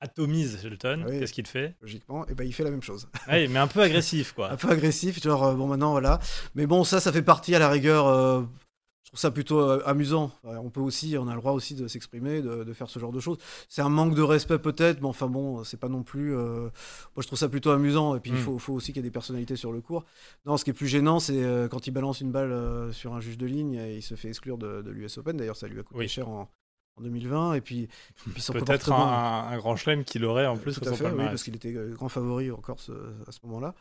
atomise 0.01 0.61
Shelton. 0.61 1.03
Oui. 1.07 1.19
Qu'est-ce 1.19 1.33
qu'il 1.33 1.45
fait? 1.47 1.75
Logiquement, 1.81 2.25
et 2.27 2.33
ben 2.33 2.45
il 2.45 2.53
fait 2.53 2.63
la 2.63 2.71
même 2.71 2.81
chose. 2.81 3.09
Ouais, 3.27 3.47
Mais 3.49 3.59
un 3.59 3.67
peu 3.67 3.81
agressif, 3.89 4.31
quoi. 4.33 4.51
un 4.51 4.55
peu 4.55 4.69
agressif, 4.69 5.21
genre 5.21 5.53
bon 5.55 5.67
maintenant 5.67 5.91
voilà. 5.91 6.19
Mais 6.55 6.65
bon 6.67 6.83
ça, 6.85 6.99
ça 7.01 7.11
fait 7.11 7.21
partie 7.21 7.53
à 7.55 7.59
la 7.59 7.69
rigueur. 7.69 8.07
euh, 8.07 8.43
trouve 9.09 9.19
ça 9.19 9.31
plutôt 9.31 9.59
euh, 9.59 9.81
amusant. 9.85 10.31
Ouais, 10.43 10.55
on 10.57 10.69
peut 10.69 10.79
aussi, 10.81 11.15
on 11.19 11.27
a 11.27 11.33
le 11.33 11.39
droit 11.39 11.51
aussi 11.51 11.75
de 11.75 11.87
s'exprimer, 11.87 12.41
de, 12.41 12.63
de 12.63 12.73
faire 12.73 12.89
ce 12.89 12.97
genre 12.99 13.11
de 13.11 13.19
choses. 13.19 13.37
C'est 13.67 13.81
un 13.81 13.89
manque 13.89 14.15
de 14.15 14.21
respect 14.21 14.57
peut-être, 14.59 15.01
mais 15.01 15.07
enfin 15.07 15.27
bon, 15.27 15.63
c'est 15.63 15.77
pas 15.79 15.89
non 15.89 16.03
plus. 16.03 16.35
euh, 16.35 16.69
Moi 17.15 17.21
je 17.21 17.27
trouve 17.27 17.37
ça 17.39 17.49
plutôt 17.49 17.71
amusant. 17.71 18.15
Et 18.15 18.19
puis 18.19 18.31
il 18.31 18.37
Mm. 18.37 18.41
faut, 18.41 18.57
faut 18.59 18.73
aussi 18.73 18.93
qu'il 18.93 18.97
y 19.01 19.05
ait 19.05 19.09
des 19.09 19.11
personnalités 19.11 19.55
sur 19.55 19.71
le 19.71 19.81
cours. 19.81 20.05
Non, 20.45 20.57
ce 20.57 20.63
qui 20.63 20.69
est 20.69 20.73
plus 20.73 20.87
gênant, 20.87 21.19
c'est 21.19 21.43
euh, 21.43 21.67
quand 21.67 21.85
il 21.87 21.91
balance 21.91 22.21
une 22.21 22.31
balle 22.31 22.51
euh, 22.51 22.91
sur 22.91 23.13
un 23.13 23.19
juge 23.19 23.37
de 23.37 23.45
ligne 23.45 23.73
et 23.75 23.97
il 23.97 24.01
se 24.03 24.15
fait 24.15 24.29
exclure 24.29 24.57
de, 24.57 24.81
de 24.81 24.89
l'US 24.91 25.17
Open. 25.17 25.35
D'ailleurs, 25.37 25.55
ça 25.57 25.67
lui 25.67 25.79
a 25.79 25.83
coûté 25.83 25.99
Oui. 25.99 26.07
cher 26.07 26.29
en, 26.29 26.49
en 26.97 27.01
2020. 27.01 27.53
Et 27.55 27.61
puis, 27.61 27.81
et 27.83 27.87
puis 28.25 28.31
Peut-être 28.33 28.53
comportement- 28.85 29.07
un, 29.07 29.47
un 29.51 29.57
grand 29.57 29.75
chelem 29.75 30.03
qu'il 30.03 30.23
aurait 30.25 30.45
en 30.47 30.57
plus 30.57 30.73
tout 30.79 30.87
à 30.87 30.93
fait, 30.93 31.05
oui, 31.11 31.17
parce 31.25 31.43
qu'il 31.43 31.55
était 31.55 31.73
euh, 31.75 31.93
grand 31.93 32.09
favori 32.09 32.51
encore 32.51 32.79
ce- 32.79 32.91
à 33.27 33.31
ce 33.31 33.39
moment-là. 33.45 33.73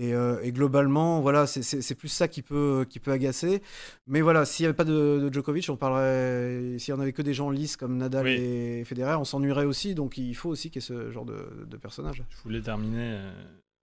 Et, 0.00 0.14
euh, 0.14 0.40
et 0.44 0.52
globalement, 0.52 1.20
voilà, 1.20 1.48
c'est- 1.48 1.94
plus 1.96 2.08
ça 2.08 2.28
qui 2.28 2.40
peut, 2.42 2.86
qui 2.88 3.00
peut 3.00 3.10
agacer. 3.10 3.62
Mais 4.06 4.20
voilà, 4.20 4.44
s'il 4.44 4.62
n'y 4.62 4.68
avait 4.68 4.76
pas 4.76 4.84
de, 4.84 5.18
de 5.28 5.32
Djokovic, 5.32 5.68
on 5.70 5.76
parlerait. 5.76 6.78
S'il 6.78 6.94
n'y 6.94 6.98
en 7.00 7.02
avait 7.02 7.12
que 7.12 7.20
des 7.22 7.34
gens 7.34 7.50
lisses 7.50 7.76
comme 7.76 7.96
Nadal 7.96 8.24
Oui. 8.26 8.32
et 8.34 8.84
Federer, 8.84 9.16
on 9.16 9.24
s'ennuierait 9.24 9.64
aussi. 9.64 9.96
Donc 9.96 10.16
il 10.16 10.34
faut 10.34 10.50
aussi 10.50 10.70
qu'il 10.70 10.80
y 10.80 10.84
ait 10.84 10.86
ce 10.86 11.10
genre 11.10 11.24
de, 11.24 11.64
de 11.66 11.76
personnage. 11.76 12.22
Je 12.30 12.42
voulais 12.44 12.60
terminer, 12.62 13.14
euh, 13.18 13.32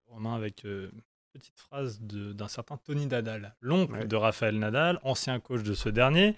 Romain, 0.07 0.35
avec 0.35 0.63
euh, 0.63 0.89
petite 1.39 1.59
phrase 1.59 1.99
d'un 2.01 2.47
certain 2.47 2.77
Tony 2.77 3.07
Nadal, 3.07 3.55
l'oncle 3.59 3.93
Ouais. 3.93 4.05
de 4.07 4.15
Raphaël 4.15 4.57
Nadal, 4.57 4.99
ancien 5.03 5.39
coach 5.41 5.63
de 5.63 5.73
ce 5.73 5.89
dernier. 5.89 6.29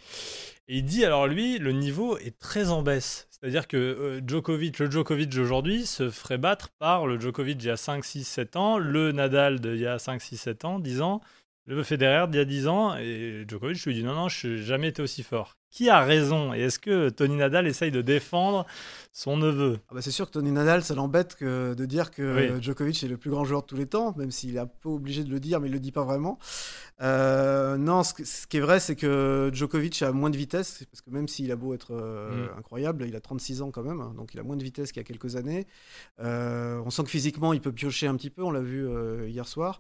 Et 0.68 0.78
il 0.80 0.84
dit 0.86 1.06
alors 1.06 1.28
lui, 1.28 1.60
le 1.60 1.72
niveau 1.72 2.18
est 2.18 2.38
très 2.40 2.70
en 2.72 2.82
baisse. 2.82 3.28
C'est-à-dire 3.30 3.68
que 3.68 3.78
euh, 3.78 4.22
Djokovic, 4.26 4.80
le 4.80 4.90
Djokovic 4.90 5.30
d'aujourd'hui 5.30 5.86
se 5.86 6.10
ferait 6.10 6.40
battre 6.40 6.70
par 6.80 7.06
le 7.06 7.20
Djokovic 7.20 7.58
d'il 7.58 7.68
y 7.68 7.72
a 7.72 7.78
5, 7.78 8.04
6, 8.04 8.24
7 8.24 8.56
ans, 8.56 8.78
le 8.80 9.12
Nadal 9.12 9.60
d'il 9.60 9.78
y 9.78 9.86
a 9.86 10.00
5, 10.00 10.20
6, 10.20 10.38
7 10.38 10.66
ans, 10.66 10.80
10 10.80 11.02
ans, 11.02 11.22
le 11.68 11.84
Federer 11.84 12.28
d'il 12.28 12.38
y 12.38 12.42
a 12.42 12.46
10 12.46 12.68
ans. 12.68 12.98
Et 12.98 13.46
Djokovic 13.48 13.86
lui 13.86 13.94
dit 13.94 14.04
non, 14.04 14.16
non, 14.16 14.30
je 14.30 14.48
n'ai 14.48 14.58
jamais 14.58 14.88
été 14.88 15.04
aussi 15.04 15.22
fort. 15.22 15.56
Qui 15.78 15.90
a 15.92 16.02
raison 16.02 16.56
Et 16.56 16.62
est-ce 16.62 16.80
que 16.80 17.10
Tony 17.10 17.36
Nadal 17.36 17.68
essaye 17.68 17.92
de 17.92 18.02
défendre 18.02 18.66
son 19.14 19.38
neveu? 19.38 19.78
Ah 19.90 19.94
bah 19.94 20.02
c'est 20.02 20.10
sûr 20.10 20.26
que 20.26 20.32
Tony 20.32 20.52
Nadal, 20.52 20.84
ça 20.84 20.96
l'embête 20.96 21.38
de 21.44 21.86
dire 21.86 22.10
que 22.10 22.56
Oui. 22.56 22.64
Djokovic 22.64 23.04
est 23.04 23.08
le 23.08 23.18
plus 23.18 23.30
grand 23.30 23.46
joueur 23.46 23.62
de 23.62 23.68
tous 23.68 23.76
les 23.76 23.86
temps, 23.86 24.16
même 24.18 24.32
s'il 24.32 24.56
est 24.56 24.60
un 24.60 24.66
peu 24.66 24.90
obligé 24.90 25.24
de 25.24 25.30
le 25.30 25.40
dire, 25.40 25.60
mais 25.60 25.68
il 25.68 25.74
le 25.74 25.80
dit 25.80 25.92
pas 25.92 26.04
vraiment. 26.04 26.40
Euh, 27.02 27.78
non, 27.78 28.02
ce, 28.02 28.14
qui 28.48 28.58
est 28.58 28.60
vrai, 28.60 28.80
c'est 28.80 28.96
que 28.96 29.52
Djokovic 29.54 30.02
a 30.02 30.12
moins 30.12 30.32
de 30.32 30.38
vitesse, 30.38 30.84
parce 30.92 31.02
que 31.02 31.12
même 31.12 31.28
s'il 31.28 31.52
a 31.52 31.56
beau 31.56 31.76
être 31.76 31.92
euh, 31.92 32.48
Mm. 32.48 32.58
incroyable, 32.58 33.06
il 33.08 33.16
a 33.16 33.22
36 33.22 33.62
ans 33.62 33.70
quand 33.70 33.84
même, 33.84 34.02
hein, 34.02 34.14
donc 34.18 34.34
il 34.34 34.40
a 34.40 34.44
moins 34.44 34.56
de 34.56 34.64
vitesse 34.64 34.92
qu'il 34.92 35.00
y 35.00 35.06
a 35.06 35.08
quelques 35.08 35.36
années. 35.36 35.68
Euh, 36.20 36.82
on 36.84 36.90
sent 36.90 37.04
que 37.04 37.10
physiquement, 37.10 37.54
il 37.54 37.62
peut 37.62 37.72
piocher 37.72 38.08
un 38.08 38.16
petit 38.16 38.32
peu, 38.32 38.42
on 38.42 38.50
l'a 38.50 38.62
vu 38.62 38.88
hier 39.28 39.48
soir, 39.48 39.80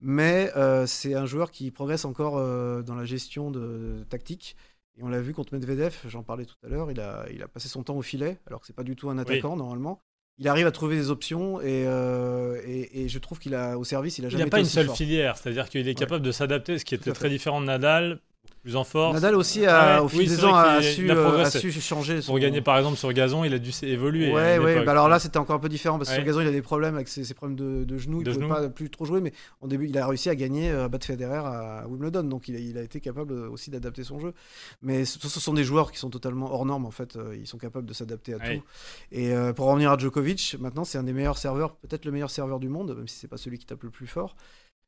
mais 0.00 0.50
c'est 0.86 1.12
un 1.12 1.26
joueur 1.26 1.50
qui 1.50 1.70
progresse 1.70 2.06
encore 2.06 2.36
dans 2.82 2.94
la 2.94 3.04
gestion 3.04 3.50
de, 3.50 3.98
de 3.98 4.04
tactique. 4.08 4.56
Et 4.98 5.02
on 5.02 5.08
l'a 5.08 5.20
vu 5.20 5.34
contre 5.34 5.52
Medvedev, 5.54 5.94
j'en 6.08 6.22
parlais 6.22 6.46
tout 6.46 6.54
à 6.64 6.68
l'heure, 6.68 6.90
il 6.90 7.00
a, 7.00 7.26
il 7.32 7.42
a 7.42 7.48
passé 7.48 7.68
son 7.68 7.82
temps 7.82 7.96
au 7.96 8.02
filet, 8.02 8.38
alors 8.46 8.60
que 8.60 8.66
c'est 8.66 8.74
pas 8.76 8.82
du 8.82 8.96
tout 8.96 9.10
un 9.10 9.18
attaquant 9.18 9.56
normalement. 9.56 10.00
Il 10.38 10.48
arrive 10.48 10.66
à 10.66 10.70
trouver 10.70 10.96
des 10.96 11.10
options 11.10 11.60
et, 11.60 11.84
euh, 11.86 12.60
et, 12.66 13.04
et 13.04 13.08
je 13.08 13.18
trouve 13.18 13.38
qu'il 13.38 13.54
a 13.54 13.78
au 13.78 13.84
service, 13.84 14.18
il 14.18 14.24
a 14.24 14.28
Il 14.28 14.32
jamais 14.32 14.44
n'a 14.44 14.50
pas 14.50 14.58
été 14.58 14.66
une 14.66 14.70
seule 14.70 14.86
fort. 14.86 14.96
filière, 14.96 15.36
c'est-à-dire 15.38 15.68
qu'il 15.68 15.86
est 15.88 15.94
capable 15.94 16.24
de 16.24 16.32
s'adapter, 16.32 16.78
ce 16.78 16.84
qui 16.84 16.94
était 16.94 17.12
très 17.12 17.28
différent 17.30 17.60
de 17.60 17.66
Nadal, 17.66 18.20
plus 18.66 18.76
en 18.76 18.82
force. 18.84 19.14
Nadal 19.14 19.36
aussi, 19.36 19.64
Ah 19.64 19.96
a, 19.96 19.98
ouais, 20.00 20.04
au 20.04 20.08
fil 20.08 20.18
oui, 20.20 20.26
des 20.26 20.44
ans, 20.44 20.54
a 20.56 20.82
su, 20.82 21.08
euh, 21.10 21.44
su 21.48 21.70
changer. 21.80 22.14
Pour 22.16 22.24
son- 22.24 22.38
gagner 22.38 22.60
par 22.60 22.76
exemple 22.76 22.96
sur 22.96 23.12
gazon, 23.12 23.44
il 23.44 23.54
a 23.54 23.58
dû 23.60 23.70
évoluer. 23.82 24.32
Ouais, 24.32 24.58
ouais. 24.58 24.84
bah 24.84 24.90
alors 24.90 25.08
là, 25.08 25.20
c'était 25.20 25.38
encore 25.38 25.54
un 25.56 25.58
peu 25.60 25.68
différent 25.68 25.98
parce 25.98 26.10
que 26.10 26.14
Ouais. 26.14 26.20
sur 26.22 26.26
gazon, 26.26 26.40
il 26.40 26.48
a 26.48 26.50
des 26.50 26.62
problèmes 26.62 26.96
avec 26.96 27.06
ses, 27.06 27.22
ses 27.22 27.34
problèmes 27.34 27.56
de, 27.56 27.84
de 27.84 27.96
genoux. 27.98 28.22
Il 28.22 28.28
ne 28.28 28.34
pouvait 28.34 28.48
pas 28.48 28.68
plus 28.68 28.90
trop 28.90 29.04
jouer, 29.04 29.20
mais 29.20 29.32
en 29.60 29.68
début, 29.68 29.86
il 29.88 29.96
a 29.96 30.06
réussi 30.08 30.28
à 30.30 30.34
gagner, 30.34 30.70
euh, 30.70 30.86
à 30.86 30.88
battre 30.88 31.06
Federer 31.06 31.36
à 31.44 31.84
Wimbledon. 31.88 32.24
Donc, 32.24 32.48
il 32.48 32.56
a, 32.56 32.58
il 32.58 32.76
a 32.76 32.82
été 32.82 33.00
capable 33.00 33.32
aussi 33.34 33.70
d'adapter 33.70 34.02
son 34.02 34.18
jeu. 34.18 34.32
Mais 34.82 35.04
ce, 35.04 35.18
ce 35.20 35.40
sont 35.40 35.54
des 35.54 35.64
joueurs 35.64 35.92
qui 35.92 35.98
sont 35.98 36.10
totalement 36.10 36.52
hors 36.52 36.66
normes, 36.66 36.86
en 36.86 36.90
fait. 36.90 37.14
Euh, 37.16 37.36
Ils 37.38 37.46
sont 37.46 37.58
capables 37.58 37.86
de 37.86 37.92
s'adapter 37.92 38.34
à 38.34 38.38
Ouais. 38.38 38.56
tout. 38.58 38.64
Et 39.12 39.32
euh, 39.32 39.52
pour 39.52 39.66
revenir 39.66 39.92
à 39.92 39.96
Djokovic, 39.98 40.56
maintenant, 40.58 40.84
c'est 40.84 40.98
un 40.98 41.04
des 41.04 41.12
meilleurs 41.12 41.38
serveurs, 41.38 41.76
peut-être 41.76 42.04
le 42.04 42.10
meilleur 42.10 42.30
serveur 42.30 42.58
du 42.58 42.68
monde, 42.68 42.96
même 42.96 43.06
si 43.06 43.16
c'est 43.20 43.28
pas 43.28 43.36
celui 43.36 43.58
qui 43.58 43.66
tape 43.66 43.82
le 43.84 43.90
plus 43.90 44.06
fort. 44.08 44.34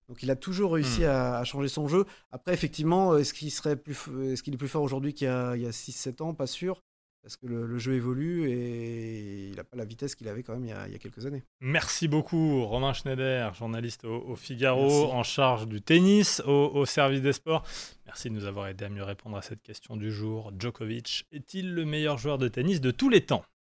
Donc 0.09 0.23
il 0.23 0.31
a 0.31 0.37
toujours 0.37 0.73
réussi 0.73 1.03
Hmm. 1.03 1.09
à, 1.11 1.39
à 1.39 1.45
changer 1.45 1.69
son 1.69 1.87
jeu. 1.89 2.05
Après, 2.31 2.55
effectivement, 2.55 3.17
est-ce 3.17 3.35
qu'il 3.35 3.51
serait 3.51 3.77
plus, 3.77 3.97
est-ce 4.33 4.43
qu'il 4.43 4.55
est 4.55 4.59
plus 4.59 4.69
fort 4.69 4.83
aujourd'hui 4.83 5.13
qu'il 5.15 5.27
y 5.27 5.31
a, 5.31 5.55
il 5.57 5.63
y 5.63 5.67
a 5.67 5.71
6-7 5.71 6.23
ans? 6.23 6.33
Pas 6.35 6.47
sûr, 6.47 6.81
parce 7.23 7.37
que 7.37 7.47
le, 7.47 7.67
le 7.67 7.79
jeu 7.79 7.93
évolue 7.95 8.49
et 8.51 9.49
il 9.49 9.57
n'a 9.57 9.65
pas 9.65 9.77
la 9.77 9.85
vitesse 9.85 10.15
qu'il 10.15 10.27
avait 10.29 10.43
quand 10.43 10.55
même 10.55 10.65
il 10.65 10.71
y 10.71 10.73
a, 10.73 10.87
il 10.87 10.93
y 10.93 10.97
a 10.97 10.99
quelques 10.99 11.27
années. 11.27 11.43
Merci 11.61 12.09
beaucoup, 12.09 12.65
Romain 12.65 12.95
Schneider, 12.95 13.53
journaliste 13.55 14.05
au, 14.07 14.17
au 14.29 14.35
Figaro, 14.37 14.89
Merci. 14.89 15.13
en 15.13 15.23
charge 15.25 15.67
du 15.69 15.83
tennis, 15.83 16.43
au, 16.47 16.71
au 16.75 16.87
service 16.87 17.21
des 17.21 17.35
sports. 17.35 17.65
Merci 18.07 18.31
de 18.31 18.35
nous 18.35 18.47
avoir 18.47 18.69
aidé 18.69 18.87
à 18.87 18.89
mieux 18.89 19.03
répondre 19.05 19.37
à 19.37 19.43
cette 19.43 19.63
question 19.63 19.97
du 19.97 20.11
jour. 20.11 20.53
Djokovic 20.59 21.27
est-il 21.33 21.75
le 21.75 21.85
meilleur 21.85 22.17
joueur 22.17 22.39
de 22.39 22.49
tennis 22.49 22.81
de 22.81 22.91
tous 22.91 23.11
les 23.11 23.21
temps? 23.27 23.45